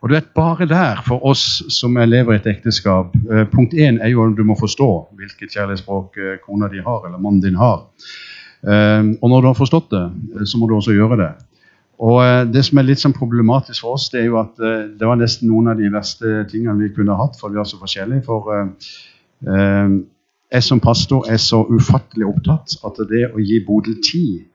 Og 0.01 0.09
du 0.09 0.13
vet, 0.13 0.27
Bare 0.35 0.67
der, 0.69 1.01
for 1.07 1.25
oss 1.25 1.63
som 1.73 1.97
lever 1.97 2.35
i 2.35 2.37
et 2.37 2.47
ekteskap 2.51 3.15
Punkt 3.53 3.73
én 3.73 3.97
er 4.03 4.11
jo 4.11 4.25
at 4.27 4.35
du 4.37 4.43
må 4.43 4.57
forstå 4.59 4.89
hvilket 5.17 5.55
kjærlighetsspråk 5.55 6.19
kona 6.45 6.69
di 6.69 6.83
har, 6.83 7.07
eller 7.07 7.17
mannen 7.17 7.41
din 7.41 7.57
har. 7.57 7.87
Eh, 8.65 9.03
og 9.21 9.29
når 9.29 9.41
du 9.41 9.47
har 9.49 9.57
forstått 9.57 9.91
det, 9.93 10.05
så 10.49 10.57
må 10.57 10.69
du 10.69 10.75
også 10.75 10.95
gjøre 10.95 11.19
det. 11.21 11.33
Og 12.03 12.17
uh, 12.19 12.43
Det 12.51 12.65
som 12.67 12.79
er 12.79 12.89
litt 12.89 12.99
sånn 12.99 13.15
problematisk 13.15 13.85
for 13.85 13.95
oss, 13.95 14.09
det 14.11 14.23
er 14.23 14.25
jo 14.27 14.39
at 14.41 14.57
uh, 14.59 14.87
det 14.91 15.07
var 15.07 15.19
nesten 15.19 15.47
noen 15.47 15.71
av 15.71 15.79
de 15.79 15.91
verste 15.93 16.41
tingene 16.51 16.75
vi 16.81 16.91
kunne 16.95 17.15
hatt, 17.15 17.37
for 17.39 17.53
vi 17.53 17.61
er 17.61 17.69
så 17.69 17.79
forskjellige. 17.79 18.25
For 18.27 18.51
jeg 19.45 20.63
som 20.63 20.79
pastor 20.81 21.27
er 21.29 21.37
så 21.41 21.59
ufattelig 21.67 22.25
opptatt 22.25 22.77
at 22.87 22.99
det 23.09 23.25
å 23.35 23.41
gi 23.43 23.59
Bodil 23.67 23.97
tid 24.03 24.45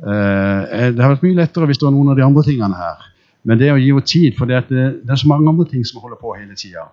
Det 0.00 1.02
har 1.02 1.12
vært 1.12 1.24
mye 1.26 1.36
lettere 1.36 1.68
hvis 1.68 1.80
det 1.80 1.84
var 1.84 1.92
noen 1.92 2.12
av 2.12 2.18
de 2.18 2.24
andre 2.24 2.44
tingene 2.46 2.76
her. 2.78 3.02
Men 3.44 3.60
det 3.60 3.70
å 3.72 3.78
gi 3.80 3.90
henne 3.92 4.04
tid, 4.08 4.36
for 4.36 4.48
det, 4.48 4.60
er 4.70 5.20
så 5.20 5.28
mange 5.28 5.48
andre 5.48 5.66
ting 5.68 5.84
som 5.88 6.00
holder 6.02 6.20
på 6.20 6.34
hele 6.36 6.56
tida. 6.56 6.86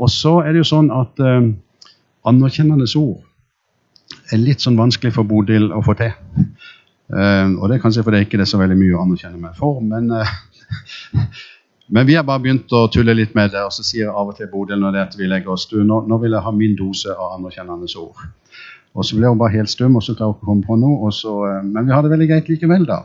og 0.00 0.08
så 0.12 0.34
er 0.44 0.52
det 0.52 0.62
jo 0.62 0.70
sånn 0.70 0.90
at 0.94 1.20
anerkjennende 2.28 2.88
ord 3.00 3.20
er 4.30 4.42
litt 4.42 4.62
sånn 4.62 4.78
vanskelig 4.78 5.14
for 5.16 5.28
Bodil 5.28 5.70
å 5.74 5.82
få 5.84 5.96
til. 5.98 6.12
Og 7.10 7.64
det 7.66 7.76
er 7.76 7.82
kanskje 7.82 8.04
fordi 8.06 8.20
det 8.20 8.28
ikke 8.28 8.42
er 8.44 8.50
så 8.50 8.60
veldig 8.60 8.78
mye 8.78 8.96
å 8.96 9.04
anerkjenne 9.04 9.40
meg 9.40 9.56
for. 9.58 9.80
Men, 9.82 10.12
men, 11.94 12.06
vi 12.06 12.18
har 12.18 12.26
bare 12.28 12.44
begynt 12.44 12.72
å 12.76 12.86
tulle 12.92 13.16
litt 13.16 13.34
med 13.38 13.54
det, 13.54 13.64
og 13.66 13.74
så 13.74 13.86
sier 13.86 14.06
jeg 14.06 14.12
av 14.12 14.30
og 14.30 14.36
til 14.38 14.50
Bodil 14.52 14.82
når 14.82 14.96
det 14.96 15.06
at 15.08 15.16
vi 15.18 15.30
legger 15.30 15.56
oss 15.56 15.66
du, 15.70 15.80
nå, 15.82 16.04
nå, 16.06 16.20
vil 16.22 16.36
jeg 16.36 16.46
ha 16.46 16.54
min 16.54 16.76
dose 16.78 17.16
av 17.16 17.38
anerkjennende 17.38 17.90
ord. 18.02 18.28
Og 18.94 19.06
så 19.06 19.16
ble 19.16 19.30
hun 19.30 19.38
bare 19.38 19.54
helt 19.54 19.70
stum, 19.70 19.96
og 19.96 20.02
så 20.02 20.16
klarer 20.18 20.34
hun 20.34 20.38
ikke 20.38 20.44
å 20.44 20.50
komme 20.50 20.66
på 20.66 20.78
noe. 20.80 21.12
Så, 21.14 21.34
uh, 21.46 21.62
men 21.62 21.86
vi 21.86 21.94
har 21.94 22.02
det 22.04 22.12
veldig 22.12 22.28
greit 22.30 22.50
likevel, 22.50 22.86
da. 22.88 23.02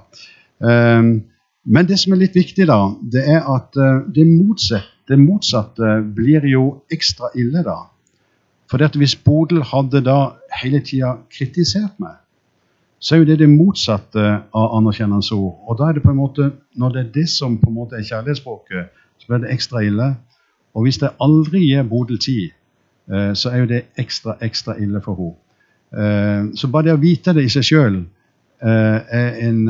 men 0.65 1.87
det 1.89 1.97
som 1.99 2.13
er 2.13 2.21
litt 2.21 2.37
viktig, 2.37 2.65
da, 2.69 2.79
det 3.11 3.25
er 3.27 3.41
at 3.51 3.75
det, 3.75 4.23
motsatte, 4.23 4.87
det 5.11 5.17
motsatte 5.19 5.97
blir 6.15 6.45
jo 6.47 6.63
ekstra 6.93 7.29
ille, 7.35 7.61
da. 7.65 7.83
For 8.71 8.81
at 8.81 8.95
hvis 8.97 9.15
Bodil 9.15 9.61
hadde 9.67 10.01
da 10.05 10.19
hele 10.61 10.81
tida 10.85 11.17
kritisert 11.29 11.99
meg, 12.01 12.17
så 12.99 13.15
er 13.15 13.21
jo 13.21 13.27
det 13.29 13.39
det 13.43 13.49
motsatte 13.51 14.23
av 14.55 14.77
anerkjennende 14.79 15.37
ord. 15.37 15.59
Og 15.69 15.77
da 15.79 15.89
er 15.89 15.97
det 15.97 16.03
på 16.03 16.11
en 16.11 16.21
måte, 16.21 16.51
Når 16.75 16.89
det 16.89 16.99
er 16.99 17.11
det 17.13 17.29
som 17.29 17.57
på 17.57 17.69
en 17.69 17.75
måte 17.75 17.95
er 17.95 18.03
kjærlighetsspråket, 18.03 18.89
så 19.17 19.27
blir 19.27 19.37
det 19.37 19.53
ekstra 19.53 19.79
ille. 19.83 20.15
Og 20.73 20.83
hvis 20.83 21.01
jeg 21.01 21.13
aldri 21.21 21.59
gir 21.59 21.83
Bodil 21.83 22.17
tid, 22.17 22.49
eh, 23.13 23.33
så 23.33 23.49
er 23.49 23.57
jo 23.57 23.65
det 23.65 23.85
ekstra, 23.97 24.35
ekstra 24.41 24.75
ille 24.75 25.01
for 25.01 25.15
henne. 25.15 25.44
Eh, 25.95 26.51
så 26.55 26.67
bare 26.67 26.89
det 26.89 26.97
å 26.97 27.01
vite 27.01 27.33
det 27.35 27.45
i 27.45 27.51
seg 27.51 27.63
sjøl 27.63 28.01
eh, 28.01 28.99
er 29.19 29.39
en 29.47 29.61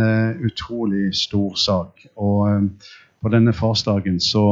utrolig 0.46 1.12
stor 1.18 1.54
sak. 1.60 2.08
Og 2.18 2.72
på 3.22 3.34
denne 3.34 3.54
farsdagen 3.54 4.20
så 4.24 4.46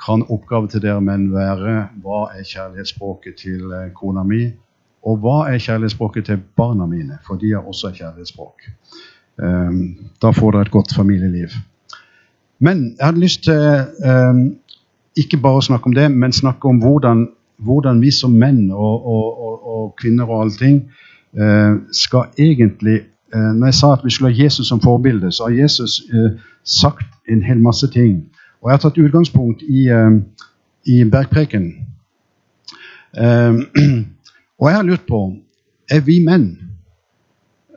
kan 0.00 0.24
oppgaven 0.32 0.70
til 0.72 0.80
dere 0.80 1.02
menn 1.04 1.28
være 1.34 1.90
hva 2.00 2.30
er 2.32 2.46
kjærlighetsspråket 2.48 3.40
til 3.42 3.72
eh, 3.76 3.90
kona 3.96 4.24
mi, 4.24 4.46
og 5.04 5.20
hva 5.24 5.42
er 5.50 5.60
kjærlighetsspråket 5.60 6.30
til 6.30 6.40
barna 6.56 6.88
mine, 6.88 7.20
for 7.26 7.40
de 7.40 7.52
har 7.54 7.68
også 7.68 7.92
kjærlighetsspråk. 7.96 8.66
Da 9.40 10.30
får 10.36 10.52
dere 10.52 10.66
et 10.66 10.72
godt 10.74 10.92
familieliv. 10.92 11.54
Men 12.60 12.82
jeg 12.98 13.06
hadde 13.06 13.22
lyst 13.22 13.46
til 13.46 14.50
ikke 15.16 15.38
bare 15.40 15.62
å 15.62 15.64
snakke 15.64 15.88
om 15.88 15.94
det, 15.96 16.10
men 16.12 16.36
snakke 16.36 16.68
om 16.68 16.82
hvordan, 16.82 17.22
hvordan 17.60 18.00
vi 18.02 18.10
som 18.10 18.32
menn 18.32 18.70
og, 18.72 19.06
og, 19.06 19.40
og, 19.46 19.54
og 19.74 19.94
kvinner 20.00 20.28
og 20.28 20.44
allting 20.44 20.82
uh, 21.38 21.76
skal 21.92 22.30
egentlig 22.38 23.00
uh, 23.34 23.52
Når 23.54 23.66
jeg 23.66 23.74
sa 23.74 23.92
at 23.92 24.04
vi 24.04 24.10
skulle 24.10 24.34
ha 24.34 24.44
Jesus 24.44 24.66
som 24.66 24.80
forbilde, 24.80 25.32
så 25.32 25.48
har 25.48 25.62
Jesus 25.62 26.02
uh, 26.12 26.40
sagt 26.64 27.06
en 27.28 27.42
hel 27.42 27.60
masse 27.60 27.86
ting 27.90 28.30
og 28.60 28.68
jeg 28.68 28.76
har 28.76 28.82
tatt 28.82 28.98
utgangspunkt 29.00 29.62
i, 29.64 29.88
i 30.84 30.96
bergpreken. 31.08 31.70
Og 34.60 34.68
jeg 34.68 34.76
har 34.76 34.84
lurt 34.84 35.06
på 35.08 35.20
er 35.90 36.02
vi 36.04 36.20
menn 36.22 36.50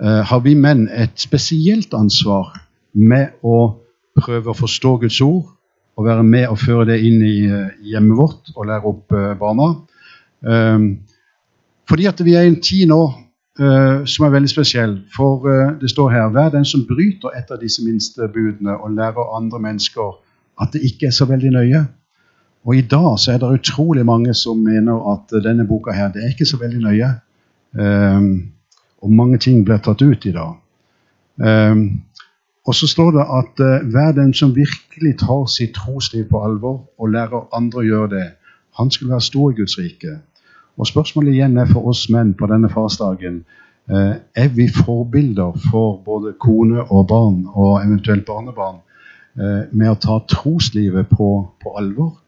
Har 0.03 0.41
vi 0.43 0.53
menn 0.59 0.89
et 0.91 1.15
spesielt 1.15 1.93
ansvar 1.95 2.51
med 2.93 3.39
å 3.41 3.79
prøve 4.19 4.51
å 4.51 4.57
forstå 4.57 4.97
Guds 5.05 5.21
ord 5.23 5.47
og 5.95 6.05
være 6.05 6.23
med 6.23 6.47
og 6.49 6.57
føre 6.57 6.87
det 6.89 6.99
inn 7.05 7.21
i 7.21 7.35
hjemmet 7.85 8.17
vårt 8.17 8.53
og 8.55 8.69
lære 8.69 8.89
opp 8.89 9.13
barna? 9.39 9.73
fordi 11.87 12.05
at 12.09 12.19
vi 12.25 12.33
er 12.35 12.43
i 12.43 12.49
en 12.51 12.57
tid 12.59 12.89
nå 12.89 12.97
som 14.09 14.25
er 14.25 14.33
veldig 14.33 14.49
spesiell. 14.49 14.97
For 15.15 15.45
det 15.79 15.91
står 15.91 16.09
her 16.11 16.33
Vær 16.35 16.49
den 16.51 16.65
som 16.65 16.83
bryter 16.89 17.31
et 17.37 17.51
av 17.53 17.61
disse 17.61 17.83
minste 17.85 18.27
budene 18.33 18.75
og 18.75 18.91
lærer 18.97 19.37
andre 19.37 19.61
mennesker 19.63 20.17
at 20.61 20.73
det 20.73 20.81
ikke 20.83 21.07
er 21.07 21.15
så 21.15 21.25
veldig 21.29 21.51
nøye. 21.53 21.83
Og 22.63 22.75
i 22.75 22.81
dag 22.81 23.19
så 23.19 23.33
er 23.33 23.41
det 23.41 23.51
utrolig 23.59 24.05
mange 24.05 24.33
som 24.33 24.57
mener 24.63 24.99
at 25.13 25.43
denne 25.43 25.67
boka 25.67 25.91
her, 25.91 26.11
det 26.11 26.23
er 26.23 26.31
ikke 26.31 26.47
så 26.47 26.57
veldig 26.61 26.79
nøye. 26.83 27.09
Um, 27.73 28.51
og 29.03 29.11
mange 29.11 29.37
ting 29.37 29.65
blir 29.65 29.81
tatt 29.83 30.01
ut 30.01 30.25
i 30.25 30.31
dag. 30.31 30.53
Um, 31.35 32.03
og 32.67 32.75
så 32.75 32.87
står 32.87 33.11
det 33.11 33.23
at 33.37 33.63
hver 33.91 34.13
den 34.15 34.33
som 34.33 34.55
virkelig 34.55 35.17
tar 35.19 35.45
sitt 35.51 35.73
trosliv 35.75 36.29
på 36.29 36.43
alvor 36.45 36.77
og 36.97 37.09
lærer 37.11 37.49
andre 37.55 37.81
å 37.81 37.87
gjøre 37.87 38.11
det, 38.13 38.27
han 38.79 38.91
skal 38.91 39.09
være 39.09 39.25
stor 39.25 39.51
i 39.51 39.57
Guds 39.57 39.75
rike. 39.77 40.13
Og 40.77 40.87
spørsmålet 40.87 41.35
igjen 41.35 41.57
er 41.57 41.67
for 41.69 41.91
oss 41.91 42.05
menn 42.09 42.31
på 42.39 42.47
denne 42.49 42.69
farsdagen 42.71 43.43
uh, 43.91 44.15
er 44.15 44.47
vi 44.55 44.69
forbilder 44.71 45.59
for 45.67 45.99
både 46.05 46.33
kone 46.39 46.87
og 46.87 47.07
barn 47.11 47.43
og 47.51 47.83
eventuelt 47.83 48.25
barnebarn 48.25 48.79
Eh, 49.33 49.63
med 49.73 49.89
å 49.89 49.97
ta 49.97 50.19
troslivet 50.29 51.09
på, 51.09 51.27
på, 51.57 51.71
alvor. 51.79 52.19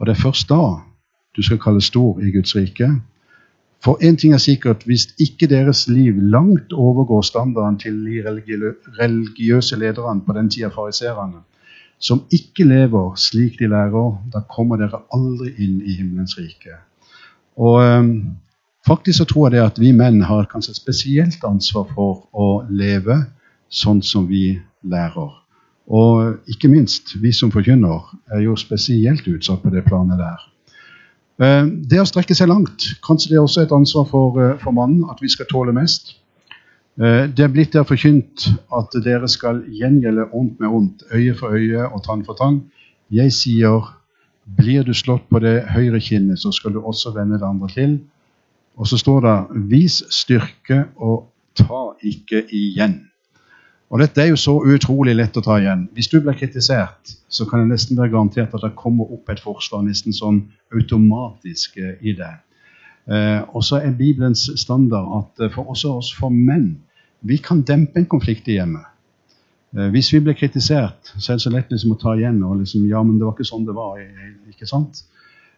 Og 0.00 0.08
det 0.08 0.14
er 0.14 0.22
først 0.22 0.48
da 0.48 0.78
du 1.36 1.42
skal 1.44 1.60
kalles 1.60 1.90
stor 1.90 2.22
i 2.24 2.32
Guds 2.32 2.56
rike. 2.56 2.88
For 3.86 4.02
én 4.02 4.16
ting 4.18 4.32
er 4.34 4.42
sikkert, 4.42 4.82
hvis 4.82 5.04
ikke 5.22 5.46
deres 5.46 5.84
liv 5.88 6.16
langt 6.18 6.72
overgår 6.72 7.20
standarden 7.22 7.76
til 7.78 8.00
de 8.02 8.16
religiøse 8.98 9.78
lederne 9.78 10.24
på 10.26 10.34
den 10.34 10.48
tida, 10.50 10.72
fariserene, 10.74 11.44
som 11.98 12.24
ikke 12.32 12.66
lever 12.66 13.14
slik 13.14 13.60
de 13.60 13.68
lærer, 13.70 14.16
da 14.32 14.42
kommer 14.56 14.80
dere 14.80 15.04
aldri 15.14 15.52
inn 15.62 15.78
i 15.86 15.94
himmelens 16.00 16.34
rike. 16.38 16.74
Og 17.56 17.78
um, 17.84 18.10
faktisk 18.86 19.22
så 19.22 19.28
tror 19.30 19.46
jeg 19.46 19.54
det 19.54 19.62
at 19.68 19.80
vi 19.80 19.94
menn 19.94 20.18
har 20.26 20.50
kanskje 20.50 20.74
et 20.74 20.82
spesielt 20.82 21.46
ansvar 21.46 21.86
for 21.94 22.26
å 22.34 22.50
leve 22.66 23.20
sånn 23.70 24.02
som 24.02 24.26
vi 24.26 24.58
lærer. 24.82 25.30
Og 25.86 26.50
ikke 26.50 26.74
minst, 26.74 27.14
vi 27.22 27.30
som 27.32 27.54
forkynner, 27.54 28.02
er 28.34 28.42
jo 28.48 28.58
spesielt 28.58 29.30
utsatt 29.30 29.62
på 29.62 29.70
det 29.70 29.86
planet 29.86 30.18
der. 30.18 30.50
Eh, 31.36 31.66
det 31.68 31.98
å 32.00 32.06
strekke 32.08 32.34
seg 32.36 32.48
langt, 32.48 32.86
kanskje 33.04 33.34
det 33.34 33.36
er 33.36 33.44
også 33.44 33.66
et 33.66 33.74
ansvar 33.76 34.06
for, 34.08 34.38
eh, 34.40 34.56
for 34.62 34.72
mannen, 34.72 35.04
at 35.10 35.20
vi 35.20 35.28
skal 35.28 35.46
tåle 35.50 35.72
mest. 35.72 36.14
Eh, 36.98 37.26
det 37.26 37.44
er 37.44 37.52
blitt 37.52 37.72
der 37.72 37.84
forkynt 37.84 38.48
at 38.72 38.96
dere 39.04 39.28
skal 39.28 39.60
gjengjelde 39.68 40.30
ondt 40.32 40.60
med 40.60 40.68
ondt, 40.70 41.02
øye 41.12 41.34
for 41.36 41.52
øye 41.52 41.92
og 41.92 42.02
tann 42.04 42.24
for 42.24 42.34
tann. 42.34 42.70
Jeg 43.12 43.32
sier, 43.32 43.84
blir 44.56 44.82
du 44.82 44.94
slått 44.94 45.28
på 45.28 45.40
det 45.40 45.66
høyre 45.74 46.00
kinnet, 46.00 46.38
så 46.38 46.52
skal 46.52 46.72
du 46.72 46.80
også 46.80 47.12
vende 47.14 47.38
det 47.38 47.46
andre 47.46 47.68
til. 47.68 48.00
Og 48.78 48.86
så 48.86 48.96
står 48.96 49.20
det, 49.20 49.68
vis 49.68 50.02
styrke 50.10 50.86
og 50.96 51.28
ta 51.54 51.92
ikke 52.02 52.46
igjen. 52.48 53.10
Og 53.86 54.02
dette 54.02 54.22
er 54.22 54.32
jo 54.32 54.38
så 54.40 54.56
utrolig 54.66 55.14
lett 55.14 55.36
å 55.38 55.42
ta 55.44 55.60
igjen. 55.60 55.84
Hvis 55.94 56.08
du 56.10 56.18
blir 56.18 56.34
kritisert, 56.38 57.12
så 57.30 57.46
kan 57.46 57.62
det 57.62 57.76
nesten 57.76 57.98
være 57.98 58.10
garantert 58.16 58.54
at 58.56 58.64
det 58.64 58.74
kommer 58.78 59.12
opp 59.14 59.30
et 59.30 59.42
forsvar 59.42 59.84
nesten 59.86 60.16
sånn 60.16 60.40
automatisk 60.74 61.78
eh, 61.78 61.94
i 62.02 62.16
det. 62.18 62.32
Eh, 63.06 63.42
og 63.54 63.62
så 63.62 63.78
er 63.78 63.94
Bibelens 63.94 64.48
standard 64.58 65.12
at 65.20 65.44
eh, 65.44 65.52
for 65.54 65.70
også 65.70 65.94
oss 66.00 66.10
for 66.18 66.34
menn 66.34 66.72
vi 67.26 67.38
kan 67.42 67.62
dempe 67.66 68.02
en 68.02 68.10
konflikt 68.10 68.48
i 68.50 68.58
hjemmet. 68.58 68.92
Hvis 69.92 70.08
vi 70.12 70.20
blir 70.24 70.36
kritisert, 70.38 71.10
så 71.18 71.32
er 71.32 71.38
det 71.38 71.42
så 71.42 71.50
lett 71.52 71.72
liksom 71.72 71.90
å 71.92 71.96
ta 72.00 72.12
igjen 72.16 72.38
og 72.46 72.60
liksom 72.60 72.84
Ja, 72.88 73.02
men 73.04 73.18
det 73.18 73.26
var 73.26 73.34
ikke 73.34 73.48
sånn 73.48 73.64
det 73.66 73.74
var. 73.76 73.98
ikke 74.48 74.68
sant? 74.68 75.02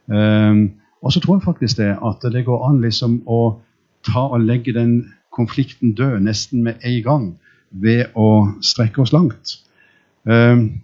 Og 0.09 1.13
så 1.13 1.21
tror 1.21 1.37
jeg 1.37 1.45
faktisk 1.45 1.79
det 1.79 1.91
at 1.93 2.25
det 2.33 2.43
går 2.47 2.65
an 2.67 2.81
liksom 2.83 3.19
å 3.31 3.61
ta 4.09 4.25
og 4.33 4.47
legge 4.49 4.75
den 4.75 4.95
konflikten 5.35 5.93
død 5.99 6.25
nesten 6.25 6.65
med 6.67 6.83
en 6.89 6.99
gang 7.05 7.29
ved 7.71 8.15
å 8.17 8.29
strekke 8.65 9.03
oss 9.03 9.13
langt. 9.13 9.59
Um, 10.25 10.81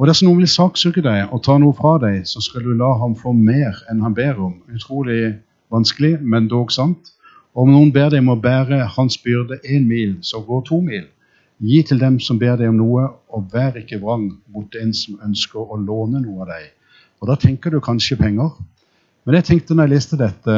og 0.00 0.08
Dersom 0.08 0.30
noen 0.30 0.40
vil 0.40 0.48
saksøke 0.48 1.02
deg 1.04 1.28
og 1.28 1.42
ta 1.44 1.58
noe 1.60 1.76
fra 1.76 1.98
deg, 2.00 2.22
så 2.24 2.40
skal 2.40 2.64
du 2.64 2.72
la 2.72 2.94
ham 3.02 3.12
få 3.18 3.34
mer 3.36 3.82
enn 3.90 4.00
han 4.00 4.16
ber 4.16 4.38
om. 4.40 4.54
Utrolig 4.72 5.36
vanskelig, 5.72 6.16
men 6.22 6.48
dog 6.48 6.72
sant. 6.72 7.12
Om 7.52 7.68
noen 7.68 7.90
ber 7.92 8.08
deg 8.12 8.22
om 8.22 8.32
å 8.32 8.38
bære 8.40 8.78
hans 8.96 9.18
byrde 9.20 9.58
én 9.66 9.84
mil, 9.90 10.16
så 10.24 10.40
gå 10.46 10.62
to 10.64 10.80
mil. 10.80 11.04
Gi 11.60 11.82
til 11.84 12.00
dem 12.00 12.16
som 12.24 12.38
ber 12.40 12.56
deg 12.56 12.70
om 12.72 12.78
noe, 12.80 13.08
og 13.28 13.50
vær 13.52 13.76
ikke 13.76 14.00
vrang 14.00 14.30
mot 14.48 14.76
en 14.80 14.94
som 14.96 15.20
ønsker 15.26 15.60
å 15.60 15.76
låne 15.76 16.22
noe 16.24 16.46
av 16.46 16.54
deg. 16.54 16.70
Og 17.20 17.28
Da 17.28 17.36
tenker 17.36 17.70
du 17.70 17.80
kanskje 17.84 18.16
penger. 18.16 18.54
Men 19.26 19.36
jeg 19.36 19.44
tenkte 19.44 19.74
når 19.74 19.90
jeg 19.90 19.94
leste 19.94 20.16
dette, 20.16 20.54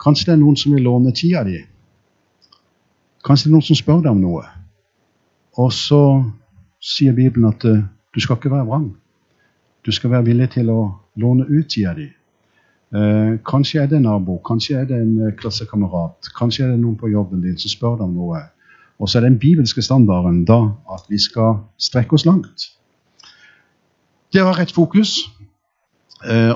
kanskje 0.00 0.30
det 0.30 0.32
er 0.38 0.40
noen 0.40 0.56
som 0.56 0.72
vil 0.72 0.86
låne 0.88 1.12
tida 1.12 1.44
di. 1.44 1.58
Kanskje 3.20 3.48
det 3.48 3.52
er 3.52 3.56
noen 3.58 3.68
som 3.68 3.76
spør 3.76 4.00
deg 4.06 4.14
om 4.14 4.22
noe. 4.22 4.46
Og 5.58 5.72
så 5.74 6.02
sier 6.80 7.14
Bibelen 7.14 7.48
at 7.50 7.64
uh, 7.64 7.82
du 8.14 8.20
skal 8.20 8.38
ikke 8.38 8.52
være 8.52 8.66
vrang. 8.66 8.92
Du 9.86 9.92
skal 9.92 10.10
være 10.10 10.28
villig 10.30 10.50
til 10.54 10.70
å 10.70 10.80
låne 11.18 11.48
ut 11.48 11.66
tida 11.72 11.94
di. 11.96 12.06
Uh, 12.94 13.36
kanskje 13.44 13.82
er 13.82 13.90
det 13.90 13.98
en 13.98 14.06
nabo, 14.08 14.38
kanskje 14.46 14.78
er 14.80 14.86
det 14.88 15.00
en 15.02 15.16
uh, 15.26 15.32
klassekamerat, 15.36 16.30
kanskje 16.38 16.64
er 16.64 16.70
det 16.72 16.80
noen 16.80 16.96
på 16.96 17.10
jobben 17.12 17.42
din 17.44 17.58
som 17.60 17.72
spør 17.72 17.98
deg 17.98 18.06
om 18.06 18.14
noe. 18.16 18.44
Og 18.98 19.10
så 19.10 19.18
er 19.18 19.26
den 19.28 19.38
bibelske 19.38 19.82
standarden 19.84 20.44
da 20.48 20.60
at 20.94 21.10
vi 21.10 21.18
skal 21.22 21.60
strekke 21.78 22.16
oss 22.16 22.26
langt. 22.26 22.70
Det 24.34 24.42
var 24.44 24.58
rett 24.58 24.72
fokus. 24.74 25.20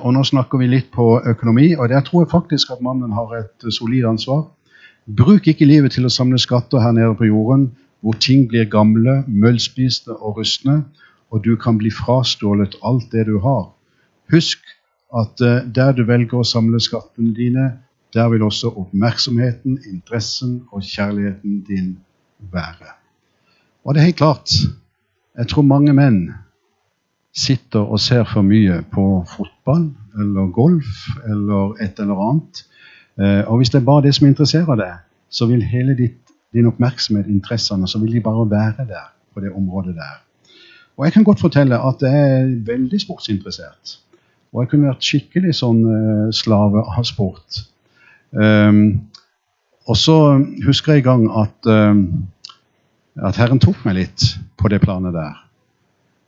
og 0.02 0.10
nå 0.14 0.24
snakker 0.26 0.58
vi 0.58 0.66
litt 0.66 0.88
på 0.90 1.20
økonomi, 1.22 1.76
og 1.78 1.88
der 1.88 2.00
tror 2.02 2.24
jeg 2.24 2.30
faktisk 2.30 2.72
at 2.74 2.80
mannen 2.82 3.12
har 3.12 3.30
et 3.38 3.66
solid 3.70 4.04
ansvar. 4.04 4.48
Bruk 5.06 5.46
ikke 5.46 5.64
livet 5.64 5.92
til 5.94 6.04
å 6.04 6.10
samle 6.10 6.38
skatter 6.38 6.82
her 6.82 6.90
nede 6.92 7.14
på 7.14 7.28
jorden, 7.30 7.68
hvor 8.02 8.18
ting 8.18 8.48
blir 8.50 8.64
gamle, 8.70 9.22
møllspiste 9.28 10.10
og 10.16 10.38
rustne, 10.38 10.82
og 11.30 11.44
du 11.44 11.56
kan 11.56 11.78
bli 11.78 11.90
frastjålet 11.90 12.74
alt 12.84 13.12
det 13.12 13.26
du 13.30 13.38
har. 13.40 13.70
Husk 14.32 14.58
at 15.14 15.40
uh, 15.40 15.62
der 15.74 15.92
du 15.96 16.04
velger 16.08 16.42
å 16.42 16.46
samle 16.46 16.80
skattene 16.82 17.34
dine, 17.36 17.68
der 18.12 18.28
vil 18.28 18.42
også 18.44 18.72
oppmerksomheten, 18.76 19.78
interessen 19.88 20.62
og 20.72 20.84
kjærligheten 20.84 21.62
din 21.68 21.94
være. 22.52 22.92
Og 23.84 23.94
det 23.94 24.02
er 24.02 24.10
helt 24.10 24.20
klart, 24.20 24.52
jeg 25.38 25.48
tror 25.48 25.64
mange 25.64 25.94
menn 25.96 26.26
sitter 27.32 27.86
og 27.86 28.00
ser 28.00 28.26
for 28.28 28.44
mye 28.44 28.82
på 28.92 29.06
fotball 29.30 29.86
eller 30.20 30.50
golf 30.52 31.06
eller 31.24 31.78
et 31.80 32.02
eller 32.02 32.20
annet. 32.28 32.66
Uh, 33.16 33.42
og 33.46 33.60
hvis 33.60 33.72
det 33.72 33.80
er 33.80 33.88
bare 33.88 34.04
det 34.08 34.14
som 34.18 34.28
interesserer 34.28 34.76
deg, 34.80 35.00
så 35.32 35.48
vil 35.48 35.64
hele 35.64 35.96
ditt 35.96 36.21
din 36.52 36.68
oppmerksomhet, 36.68 37.26
interessene, 37.26 37.88
så 37.88 37.98
vil 37.98 38.12
de 38.12 38.20
bare 38.24 38.50
være 38.50 38.86
der 38.88 39.08
på 39.34 39.40
det 39.40 39.52
området 39.52 39.94
der. 39.96 40.20
Og 40.96 41.04
jeg 41.04 41.12
kan 41.12 41.24
godt 41.24 41.40
fortelle 41.40 41.78
at 41.88 42.02
jeg 42.04 42.22
er 42.30 42.56
veldig 42.66 43.00
sportsinteressert. 43.00 43.98
Og 44.52 44.62
jeg 44.62 44.68
kunne 44.68 44.90
vært 44.90 45.06
skikkelig 45.06 45.54
sånn 45.56 45.80
uh, 45.88 46.26
slave 46.36 46.84
av 46.84 47.06
sport. 47.08 47.62
Um, 48.30 49.08
og 49.88 49.96
så 49.98 50.16
husker 50.66 50.92
jeg 50.92 51.02
en 51.02 51.08
gang 51.08 51.24
at, 51.42 51.68
um, 51.68 52.02
at 53.16 53.40
Herren 53.40 53.60
tok 53.60 53.80
meg 53.86 53.96
litt 54.02 54.26
på 54.60 54.68
det 54.72 54.82
planet 54.84 55.16
der. 55.16 55.40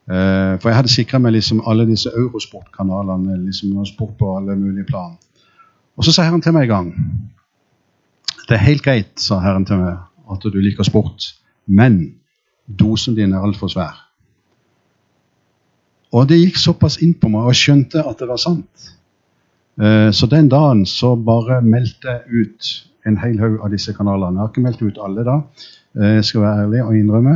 Uh, 0.08 0.56
for 0.60 0.70
jeg 0.70 0.78
hadde 0.80 0.92
sikra 0.92 1.20
meg 1.20 1.36
liksom 1.36 1.62
alle 1.68 1.86
disse 1.88 2.12
eurosportkanalene, 2.12 3.38
liksom 3.44 3.76
sport 3.88 4.16
på 4.20 4.32
alle 4.38 4.56
mulige 4.56 4.88
plan. 4.88 5.14
Og 5.96 6.04
så 6.04 6.12
sa 6.12 6.24
Herren 6.26 6.42
til 6.42 6.56
meg 6.56 6.66
en 6.66 6.72
gang 6.72 6.88
Det 8.48 8.56
er 8.56 8.64
helt 8.66 8.82
greit, 8.82 9.12
sa 9.20 9.38
Herren 9.40 9.64
til 9.68 9.78
meg, 9.80 10.00
at 10.30 10.44
du 10.44 10.60
liker 10.60 10.86
sport, 10.86 11.34
men 11.66 12.14
dosen 12.66 13.16
din 13.16 13.34
er 13.34 13.44
altfor 13.44 13.72
svær. 13.72 14.00
Og 16.14 16.28
det 16.30 16.38
gikk 16.38 16.58
såpass 16.60 17.00
inn 17.02 17.16
på 17.18 17.28
meg, 17.32 17.48
og 17.48 17.58
skjønte 17.58 18.04
at 18.06 18.20
det 18.20 18.28
var 18.30 18.40
sant. 18.40 18.90
Eh, 19.82 20.10
så 20.14 20.28
den 20.30 20.48
dagen 20.48 20.84
så 20.86 21.14
bare 21.18 21.58
meldte 21.64 22.12
jeg 22.12 22.44
ut 22.44 22.68
en 23.08 23.18
hel 23.20 23.40
haug 23.42 23.58
av 23.64 23.72
disse 23.74 23.92
kanalene. 23.96 24.36
Jeg 24.38 24.44
har 24.44 24.52
ikke 24.52 24.66
meldt 24.66 24.84
ut 24.84 25.00
alle 25.02 25.24
da, 25.26 25.40
eh, 25.98 26.12
jeg 26.20 26.28
skal 26.30 26.44
være 26.44 26.66
ærlig 26.66 26.84
og 26.84 26.98
innrømme. 27.00 27.34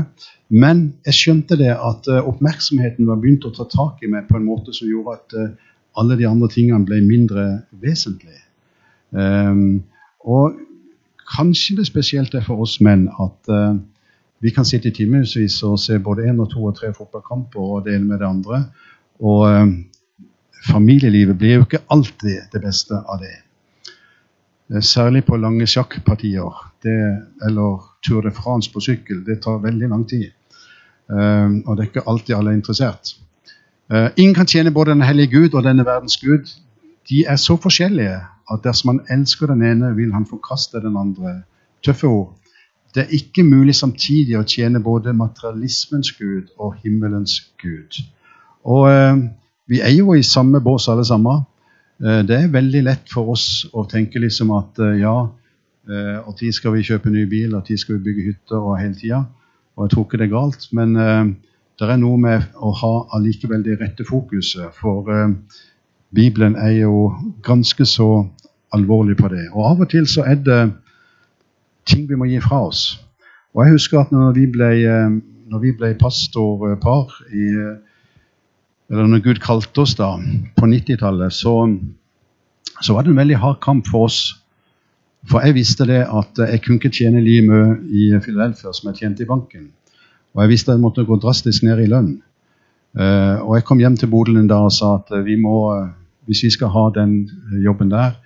Men 0.49 0.85
jeg 1.07 1.19
skjønte 1.19 1.59
det 1.59 1.73
at 1.75 2.07
eh, 2.09 2.23
oppmerksomheten 2.23 3.09
var 3.11 3.19
begynt 3.19 3.49
å 3.49 3.55
ta 3.57 3.67
tak 3.67 4.05
i 4.07 4.13
meg 4.13 4.31
på 4.31 4.39
en 4.39 4.47
måte 4.47 4.77
som 4.77 4.89
gjorde 4.89 5.19
at 5.19 5.59
alle 5.99 6.17
de 6.17 6.29
andre 6.29 6.49
tingene 6.53 6.87
ble 6.87 7.01
mindre 7.03 7.45
vesentlige. 7.83 8.45
Og 10.23 10.59
kanskje 11.37 11.77
det 11.77 11.87
spesielt 11.87 12.35
er 12.35 12.45
for 12.47 12.63
oss 12.65 12.79
menn 12.85 13.09
at 13.21 13.51
uh, 13.53 13.77
vi 14.43 14.53
kan 14.55 14.67
sitte 14.67 14.91
i 14.91 14.95
timevis 14.95 15.63
og 15.67 15.79
se 15.83 15.99
både 15.99 16.29
én 16.31 16.41
og 16.41 16.51
to 16.53 16.65
og 16.71 16.77
tre 16.79 16.93
fotballkamper 16.95 17.61
og 17.61 17.85
dele 17.87 18.05
med 18.05 18.21
det 18.23 18.29
andre. 18.29 18.63
Og 19.21 19.45
uh, 19.51 19.67
familielivet 20.71 21.39
blir 21.39 21.59
jo 21.59 21.67
ikke 21.67 21.85
alltid 21.91 22.49
det 22.53 22.63
beste 22.63 22.95
av 22.95 23.21
det. 23.23 23.35
Uh, 24.71 24.81
særlig 24.81 25.25
på 25.27 25.37
lange 25.37 25.67
sjakkpartier 25.67 26.65
det, 26.85 26.99
eller 27.47 27.85
Tour 28.07 28.23
de 28.23 28.33
France 28.33 28.73
på 28.73 28.81
sykkel. 28.81 29.25
Det 29.27 29.41
tar 29.43 29.63
veldig 29.65 29.89
lang 29.89 30.09
tid. 30.09 30.33
og 31.09 31.77
det 31.77 31.83
er 31.83 31.87
ikke 31.89 32.03
alltid 32.07 32.35
alle 32.37 32.51
er 32.51 32.55
interessert. 32.55 33.15
ingen 34.17 34.35
kan 34.35 34.47
tjene 34.47 34.71
både 34.71 34.91
den 34.91 35.03
hellige 35.03 35.41
Gud 35.41 35.55
og 35.55 35.65
denne 35.65 35.87
verdens 35.87 36.17
Gud. 36.21 36.53
De 37.09 37.25
er 37.25 37.37
så 37.37 37.57
forskjellige 37.57 38.19
at 38.53 38.65
dersom 38.65 38.95
han 38.95 39.01
elsker 39.19 39.51
den 39.53 39.63
ene, 39.63 39.95
vil 39.97 40.13
han 40.15 40.27
forkaste 40.27 40.81
den 40.85 40.97
andre. 40.97 41.43
Tøffe 41.85 42.07
ord. 42.07 42.35
Det 42.95 43.05
er 43.05 43.15
ikke 43.15 43.45
mulig 43.45 43.75
samtidig 43.77 44.39
å 44.39 44.47
tjene 44.49 44.81
både 44.83 45.13
materialismens 45.15 46.15
gud 46.17 46.49
og 46.59 46.79
himmelens 46.83 47.37
gud. 47.61 48.01
Og 48.65 48.89
eh, 48.91 49.21
vi 49.69 49.83
er 49.85 49.93
jo 49.93 50.17
i 50.17 50.25
samme 50.25 50.61
bås 50.65 50.89
alle 50.89 51.05
sammen. 51.07 51.45
Eh, 52.01 52.23
det 52.27 52.39
er 52.39 52.55
veldig 52.55 52.83
lett 52.87 53.13
for 53.13 53.35
oss 53.35 53.67
å 53.73 53.85
tenke 53.91 54.23
liksom 54.23 54.55
at 54.57 54.81
eh, 54.83 54.97
ja, 55.03 55.17
eh, 55.91 56.17
og 56.25 56.39
tid 56.41 56.57
skal 56.57 56.75
vi 56.75 56.87
kjøpe 56.89 57.13
ny 57.13 57.27
bil, 57.31 57.55
og 57.55 57.69
tid 57.69 57.83
skal 57.83 57.99
vi 57.99 58.09
bygge 58.09 58.31
hytter 58.31 58.59
og 58.63 58.81
hele 58.81 58.97
tida. 58.97 59.27
Og 59.77 59.87
jeg 59.87 59.95
tror 59.95 60.09
ikke 60.09 60.19
det 60.19 60.27
er 60.27 60.35
galt, 60.35 60.69
men 60.75 60.97
eh, 60.99 61.35
det 61.79 61.87
er 61.93 62.01
noe 62.01 62.19
med 62.19 62.59
å 62.59 62.73
ha 62.81 62.95
allikevel 63.15 63.63
det 63.67 63.79
rette 63.83 64.07
fokuset. 64.09 64.73
For 64.81 65.13
eh, 65.13 65.29
Bibelen 66.15 66.57
er 66.57 66.71
jo 66.81 67.13
ganske 67.45 67.85
så 67.87 68.27
alvorlig 68.73 69.17
på 69.17 69.29
det. 69.29 69.49
Og 69.53 69.67
av 69.71 69.83
og 69.85 69.91
til 69.91 70.07
så 70.09 70.25
er 70.25 70.41
det 70.41 70.63
ting 71.89 72.09
vi 72.09 72.17
må 72.17 72.29
gi 72.29 72.41
fra 72.45 72.63
oss. 72.69 72.99
Og 73.57 73.65
jeg 73.65 73.77
husker 73.77 74.01
at 74.01 74.13
når 74.13 74.33
vi 74.37 74.47
ble, 74.53 74.71
eh, 74.89 75.19
når 75.49 75.63
vi 75.65 75.75
ble 75.77 75.95
pastorpar 76.01 77.15
i 77.33 77.53
Eller 78.89 79.05
når 79.05 79.21
Gud 79.21 79.39
kalte 79.45 79.83
oss 79.83 79.93
da, 79.99 80.15
på 80.57 80.65
90-tallet, 80.65 81.33
så, 81.37 81.53
så 82.81 82.95
var 82.95 83.05
det 83.05 83.11
en 83.13 83.19
veldig 83.21 83.37
hard 83.37 83.59
kamp 83.61 83.85
for 83.85 84.07
oss. 84.07 84.39
For 85.29 85.45
jeg 85.45 85.59
visste 85.59 85.85
det 85.85 86.07
at 86.07 86.41
jeg 86.41 86.63
kunne 86.65 86.81
ikke 86.81 86.95
tjene 86.97 87.21
like 87.21 87.45
mye 87.45 87.75
i 87.93 88.07
Filadelfia 88.25 88.73
som 88.73 88.89
jeg 88.89 89.03
tjente 89.03 89.27
i 89.27 89.29
banken. 89.29 89.67
Og 90.33 90.41
jeg 90.41 90.53
visste 90.55 90.73
at 90.73 90.79
jeg 90.79 90.85
måtte 90.87 91.05
gå 91.05 91.19
drastisk 91.21 91.67
ned 91.67 91.83
i 91.85 91.91
lønn. 91.91 92.15
Uh, 92.97 93.45
og 93.45 93.59
jeg 93.59 93.67
kom 93.69 93.83
hjem 93.83 93.99
til 94.01 94.09
Bodølen 94.09 94.49
da 94.49 94.63
og 94.65 94.73
sa 94.73 94.95
at 95.03 95.13
vi 95.27 95.37
må, 95.37 95.59
hvis 96.29 96.45
vi 96.45 96.51
skal 96.53 96.69
ha 96.75 96.89
den 96.95 97.23
jobben 97.65 97.91
der, 97.91 98.19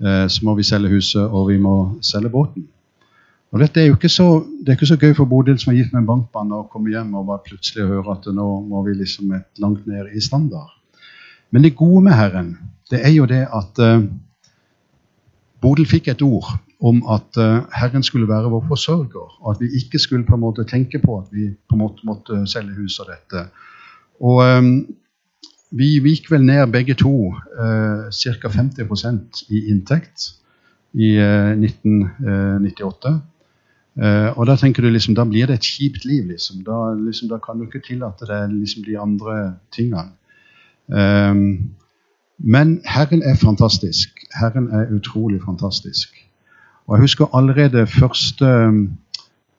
Eh, 0.00 0.26
så 0.28 0.44
må 0.44 0.54
vi 0.56 0.64
selge 0.64 0.88
huset, 0.94 1.22
og 1.22 1.48
vi 1.50 1.58
må 1.60 1.74
selge 2.02 2.32
båten. 2.32 2.68
Og 3.50 3.60
dette 3.60 3.82
er 3.82 3.90
jo 3.90 3.96
ikke 3.98 4.08
så, 4.08 4.44
Det 4.60 4.68
er 4.68 4.78
ikke 4.78 4.86
så 4.86 4.96
gøy 4.96 5.14
for 5.14 5.24
Bodil 5.24 5.58
som 5.58 5.72
er 5.72 5.76
gift 5.76 5.92
med 5.92 6.02
en 6.02 6.06
bankmann, 6.06 6.52
å 6.52 6.68
komme 6.70 6.92
hjem 6.92 7.14
og 7.18 7.26
bare 7.26 7.44
plutselig 7.48 7.88
høre 7.88 8.12
at 8.12 8.28
nå 8.32 8.46
må 8.68 8.84
vi 8.86 8.94
liksom 8.94 9.32
langt 9.58 9.86
ned 9.86 10.12
i 10.14 10.20
standard. 10.20 10.70
Men 11.50 11.64
det 11.64 11.74
gode 11.76 12.04
med 12.04 12.14
Herren, 12.14 12.58
det 12.90 13.00
er 13.04 13.10
jo 13.10 13.26
det 13.26 13.42
at 13.50 13.80
uh, 13.82 14.04
Bodil 15.60 15.88
fikk 15.88 16.12
et 16.12 16.22
ord 16.22 16.46
om 16.80 17.02
at 17.10 17.40
uh, 17.40 17.66
Herren 17.74 18.06
skulle 18.06 18.28
være 18.28 18.52
vår 18.52 18.62
forsørger, 18.68 19.34
og 19.40 19.50
at 19.50 19.60
vi 19.60 19.72
ikke 19.80 19.98
skulle 19.98 20.26
på 20.28 20.38
en 20.38 20.44
måte 20.44 20.64
tenke 20.64 21.02
på 21.02 21.18
at 21.18 21.32
vi 21.32 21.50
på 21.50 21.74
en 21.74 21.82
måte 21.82 22.06
måtte 22.06 22.44
selge 22.46 22.76
hus 22.78 23.00
og 23.02 23.10
dette. 23.10 23.48
Og 24.20 24.44
um, 24.46 24.86
vi 25.70 25.88
gikk 26.02 26.30
vel 26.32 26.44
ned 26.44 26.72
begge 26.72 26.96
to 26.98 27.30
eh, 27.30 28.10
ca. 28.10 28.50
50% 28.50 29.44
i 29.54 29.66
inntekt 29.70 30.30
i 30.92 31.14
eh, 31.16 31.52
1998. 31.54 33.12
Eh, 34.00 34.38
og 34.38 34.46
da 34.46 34.56
tenker 34.58 34.82
du 34.82 34.90
liksom, 34.90 35.14
da 35.14 35.26
blir 35.28 35.46
det 35.46 35.60
et 35.60 35.68
kjipt 35.68 36.04
liv. 36.04 36.26
liksom. 36.32 36.64
Da, 36.66 36.94
liksom, 36.98 37.28
da 37.30 37.38
kan 37.42 37.58
du 37.58 37.68
ikke 37.68 37.84
tillate 37.86 38.26
deg 38.26 38.54
liksom 38.54 38.86
de 38.86 38.98
andre 38.98 39.36
tingene. 39.74 40.10
Um, 40.90 41.70
men 42.38 42.80
Herren 42.84 43.22
er 43.22 43.36
fantastisk. 43.38 44.24
Herren 44.34 44.70
er 44.74 44.90
utrolig 44.90 45.38
fantastisk. 45.44 46.16
Og 46.86 46.96
Jeg 46.96 47.00
husker 47.00 47.36
allerede 47.36 47.86
første, 47.86 48.46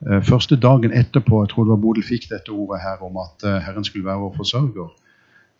uh, 0.04 0.20
første 0.22 0.56
dagen 0.56 0.92
etterpå 0.92 1.40
jeg 1.42 1.48
tror 1.48 1.64
det 1.64 1.70
var 1.70 1.80
Bodil 1.80 2.04
fikk 2.04 2.28
dette 2.28 2.52
ordet 2.52 2.82
her 2.82 3.00
om 3.00 3.16
at 3.16 3.46
uh, 3.48 3.62
Herren 3.64 3.84
skulle 3.84 4.04
være 4.04 4.20
vår 4.26 4.34
forsørger. 4.36 4.90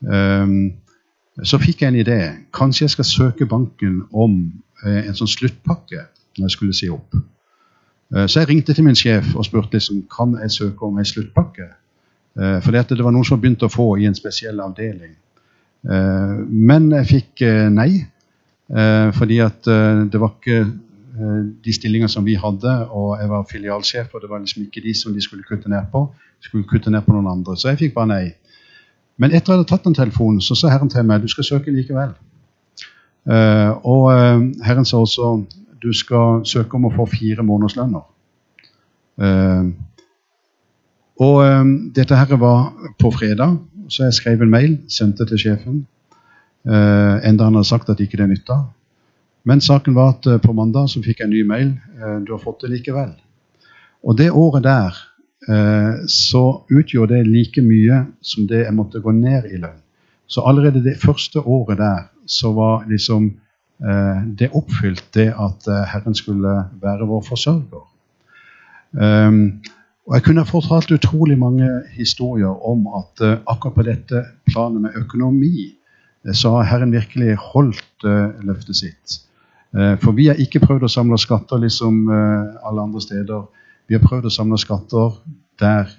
Så 0.02 1.58
fikk 1.62 1.82
jeg 1.82 1.92
en 1.92 1.98
idé. 2.00 2.18
Kanskje 2.52 2.84
jeg 2.84 2.94
skal 2.96 3.06
søke 3.08 3.46
banken 3.48 4.02
om 4.12 4.34
uh, 4.82 4.98
en 5.00 5.14
sånn 5.16 5.30
sluttpakke 5.30 6.02
når 6.36 6.44
jeg 6.44 6.54
skulle 6.56 6.74
si 6.76 6.88
opp. 6.92 7.14
Så 8.12 8.42
jeg 8.42 8.48
ringte 8.50 8.74
til 8.76 8.84
min 8.84 8.98
sjef 8.98 9.30
og 9.32 9.46
spurte 9.46 9.78
liksom, 9.78 10.02
kan 10.12 10.34
jeg 10.42 10.52
søke 10.52 10.84
om 10.84 10.98
en 11.00 11.06
sluttpakke. 11.08 11.70
For 12.34 12.74
det 12.74 12.98
var 12.98 13.14
noen 13.14 13.24
som 13.24 13.40
begynte 13.40 13.68
å 13.68 13.72
få 13.72 13.86
i 14.02 14.04
en 14.08 14.16
spesiell 14.16 14.60
avdeling. 14.60 15.14
Eh, 15.82 16.34
men 16.46 16.90
jeg 16.94 17.08
fikk 17.08 17.42
eh, 17.46 17.68
nei, 17.72 17.90
eh, 18.70 19.08
fordi 19.16 19.38
at 19.42 19.66
det 19.66 20.20
var 20.20 20.36
ikke 20.36 20.64
de 21.62 21.72
stillingene 21.76 22.08
som 22.08 22.24
vi 22.24 22.38
hadde, 22.40 22.70
og 22.88 23.18
jeg 23.20 23.28
var 23.28 23.42
filialsjef, 23.50 24.14
og 24.14 24.22
det 24.22 24.30
var 24.30 24.40
liksom 24.40 24.62
ikke 24.64 24.80
de 24.80 24.94
som 24.96 25.12
de 25.12 25.20
skulle 25.20 25.44
kutte 25.44 25.68
ned 25.68 25.90
på. 25.92 26.06
De 26.40 26.48
skulle 26.48 26.68
kutte 26.70 26.90
ned 26.90 27.04
på 27.04 27.12
noen 27.12 27.28
andre. 27.28 27.56
Så 27.60 27.68
jeg 27.68 27.82
fikk 27.82 27.92
bare 27.98 28.08
nei. 28.08 28.22
Men 29.22 29.30
etter 29.30 29.52
at 29.52 29.54
jeg 29.54 29.61
hadde 29.61 29.70
tatt 29.70 29.85
den 29.87 29.94
telefonen, 29.94 30.40
så 30.42 30.56
sa 30.58 30.70
Herren 30.72 30.90
til 30.90 31.06
meg 31.06 31.22
du 31.22 31.30
skal 31.30 31.46
søke 31.46 31.70
likevel. 31.70 32.11
Uh, 33.22 33.70
og 33.87 34.08
uh, 34.11 34.40
Herren 34.66 34.88
sa 34.88 34.98
også 34.98 35.37
du 35.82 35.92
skal 35.94 36.42
søke 36.46 36.74
om 36.78 36.88
å 36.88 36.94
få 36.94 37.06
fire 37.11 37.44
månedslønner. 37.46 38.02
Uh, 39.22 39.70
og 41.22 41.38
dette 41.94 42.18
her 42.18 42.35
var 42.40 42.72
på 42.98 43.12
fredag. 43.14 43.61
Så 43.92 44.08
jeg 44.08 44.16
skrev 44.16 44.42
en 44.42 44.50
mail, 44.50 44.72
sendte 44.90 45.26
til 45.28 45.38
sjefen. 45.38 45.82
Enda 46.64 47.46
han 47.46 47.58
hadde 47.58 47.68
sagt 47.68 47.90
at 47.92 48.00
ikke 48.00 48.16
det 48.18 48.28
nytta. 48.30 48.56
Men 49.46 49.61
saken 49.62 49.94
var 49.94 50.14
at 50.16 50.26
på 50.42 50.54
mandag 50.56 50.88
så 50.90 51.02
fikk 51.04 51.20
jeg 51.20 51.28
en 51.28 51.35
ny 51.35 51.42
mail. 51.46 51.70
Du 52.24 52.32
har 52.32 52.40
fått 52.42 52.64
det 52.64 52.72
likevel. 52.72 53.12
Og 54.02 54.16
det 54.18 54.30
året 54.32 54.64
der 54.64 54.98
så 56.07 56.42
utgjorde 56.70 57.16
det 57.16 57.26
like 57.26 57.62
mye 57.66 57.96
som 58.22 58.46
det 58.46 58.61
jeg 58.62 58.74
måtte 58.76 59.00
gå 59.02 59.11
ned 59.16 59.48
i 59.50 59.59
lønn. 59.59 59.81
Så 60.31 60.44
allerede 60.46 60.85
det 60.85 61.00
første 61.02 61.40
året 61.40 61.81
der 61.81 62.05
så 62.31 62.52
var 62.55 62.85
liksom 62.87 63.33
det 64.38 64.52
oppfylt, 64.55 65.09
det 65.14 65.33
at 65.35 65.66
Herren 65.90 66.14
skulle 66.14 66.52
være 66.78 67.09
vår 67.11 67.24
forsørger. 67.26 67.83
Um, 68.92 69.62
og 70.07 70.14
Jeg 70.14 70.22
kunne 70.22 70.46
fortalt 70.46 70.90
utrolig 70.92 71.38
mange 71.38 71.68
historier 71.94 72.66
om 72.66 72.87
at 72.87 73.22
akkurat 73.46 73.74
på 73.74 73.83
dette 73.87 74.24
planet 74.46 74.83
med 74.83 74.96
økonomi, 74.96 75.72
så 76.33 76.57
har 76.57 76.62
Herren 76.62 76.92
virkelig 76.92 77.37
holdt 77.37 78.07
løftet 78.42 78.76
sitt. 78.76 79.18
for 79.72 80.12
vi 80.12 80.26
har 80.26 80.35
ikke 80.35 80.61
prøvd 80.61 80.85
å 80.85 80.88
samle 80.88 81.18
skatter 81.18 81.59
liksom 81.59 82.11
alle 82.11 82.83
andre 82.83 83.00
steder. 83.00 83.46
Vi 83.88 83.96
har 83.96 84.04
prøvd 84.04 84.28
å 84.28 84.34
samle 84.34 84.58
skatter 84.60 85.18
der 85.60 85.90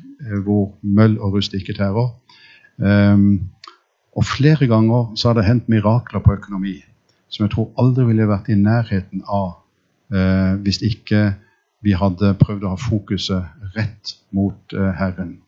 hvor 0.46 0.72
møll 0.82 1.18
og 1.20 1.38
rust 1.38 1.54
ikke 1.58 1.76
tærer. 1.78 2.14
Um, 2.78 3.50
og 4.16 4.26
flere 4.26 4.68
ganger 4.70 5.12
så 5.20 5.30
har 5.30 5.38
det 5.38 5.48
hendt 5.48 5.70
mirakler 5.70 6.24
på 6.24 6.36
økonomi 6.38 6.78
som 7.34 7.48
jeg 7.48 7.54
tror 7.56 7.72
aldri 7.82 8.06
ville 8.12 8.30
vært 8.30 8.52
i 8.54 8.58
nærheten 8.60 9.24
av 9.26 9.60
hvis 10.62 10.84
ikke 10.86 11.32
vi 11.84 11.96
hadde 11.98 12.36
prøvd 12.40 12.66
å 12.68 12.74
ha 12.76 12.80
fokuset 12.80 13.74
rett 13.76 14.14
mot 14.36 14.76
uh, 14.78 14.92
Herren. 14.96 15.40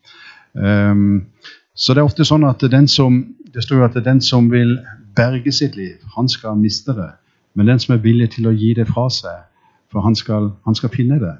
Um, 0.52 1.28
så 1.76 1.94
det 1.94 2.02
er 2.02 2.08
ofte 2.08 2.26
sånn 2.26 2.44
at 2.48 2.64
den 2.72 2.88
som, 2.90 3.20
det 3.54 3.64
står 3.64 3.78
jo 3.78 3.86
at 3.86 3.98
den 4.04 4.20
som 4.24 4.50
vil 4.52 4.74
berge 5.16 5.52
sitt 5.54 5.78
liv, 5.78 5.96
han 6.16 6.28
skal 6.28 6.58
miste 6.60 6.92
det. 6.96 7.08
Men 7.56 7.70
den 7.70 7.80
som 7.80 7.94
er 7.94 8.02
villig 8.04 8.32
til 8.34 8.50
å 8.50 8.54
gi 8.56 8.74
det 8.76 8.88
fra 8.90 9.06
seg, 9.12 9.46
for 9.92 10.04
han 10.04 10.16
skal, 10.18 10.50
han 10.66 10.76
skal 10.76 10.92
finne 10.92 11.20
det. 11.22 11.32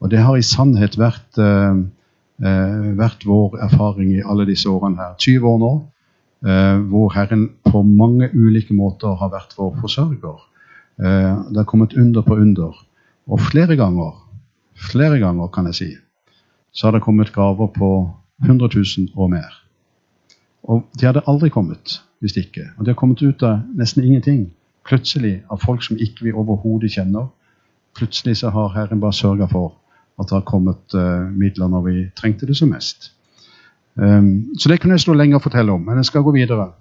Og 0.00 0.10
det 0.10 0.20
har 0.22 0.36
i 0.38 0.46
sannhet 0.46 0.98
vært, 0.98 1.40
uh, 1.42 1.78
uh, 2.44 2.90
vært 2.98 3.26
vår 3.26 3.58
erfaring 3.66 4.12
i 4.14 4.24
alle 4.24 4.46
disse 4.48 4.70
årene 4.70 5.00
her. 5.00 5.16
20 5.18 5.48
år 5.52 5.62
nå, 5.64 5.72
hvor 6.38 7.08
Herren 7.10 7.48
på 7.66 7.80
mange 7.82 8.28
ulike 8.30 8.70
måter 8.70 9.16
har 9.18 9.32
vært 9.32 9.56
vår 9.58 9.72
forsørger. 9.80 10.36
det 11.50 11.56
har 11.56 11.66
kommet 11.66 11.96
under 11.98 12.22
på 12.22 12.36
under. 12.38 12.76
Og 13.26 13.40
flere 13.42 13.74
ganger 13.74 14.12
flere 14.78 15.18
ganger, 15.18 15.46
kan 15.46 15.66
jeg 15.66 15.74
si, 15.74 15.88
så 16.72 16.86
har 16.86 16.92
det 16.92 17.02
kommet 17.02 17.32
gaver 17.32 17.66
på 17.66 18.10
100 18.44 18.68
000 18.98 19.08
og 19.16 19.30
mer. 19.30 19.64
Og 20.62 20.84
de 21.00 21.06
hadde 21.06 21.24
aldri 21.26 21.48
kommet 21.48 22.02
hvis 22.20 22.36
ikke. 22.36 22.64
Og 22.78 22.84
de 22.84 22.90
har 22.90 22.98
kommet 22.98 23.22
ut 23.22 23.42
av 23.42 23.60
nesten 23.78 24.04
ingenting. 24.04 24.48
Plutselig 24.86 25.42
av 25.50 25.60
folk 25.62 25.82
som 25.82 25.96
ikke 25.96 26.26
vi 26.26 26.32
overhodet 26.32 26.90
kjenner. 26.92 27.28
Plutselig 27.94 28.36
så 28.40 28.50
har 28.50 28.74
Herren 28.74 29.00
bare 29.00 29.14
sørga 29.14 29.46
for 29.50 29.76
at 30.18 30.28
det 30.28 30.36
har 30.36 30.46
kommet 30.48 30.96
uh, 30.98 31.28
midler 31.30 31.70
når 31.70 31.86
vi 31.86 31.96
trengte 32.18 32.46
det 32.48 32.56
som 32.58 32.72
mest. 32.74 33.12
Um, 33.94 34.54
så 34.58 34.70
det 34.70 34.80
kunne 34.80 34.94
jeg 34.94 35.06
stå 35.06 35.14
lenge 35.18 35.38
og 35.38 35.42
fortelle 35.42 35.74
om, 35.74 35.82
men 35.86 36.00
jeg 36.00 36.10
skal 36.10 36.26
gå 36.26 36.34
videre. 36.34 36.72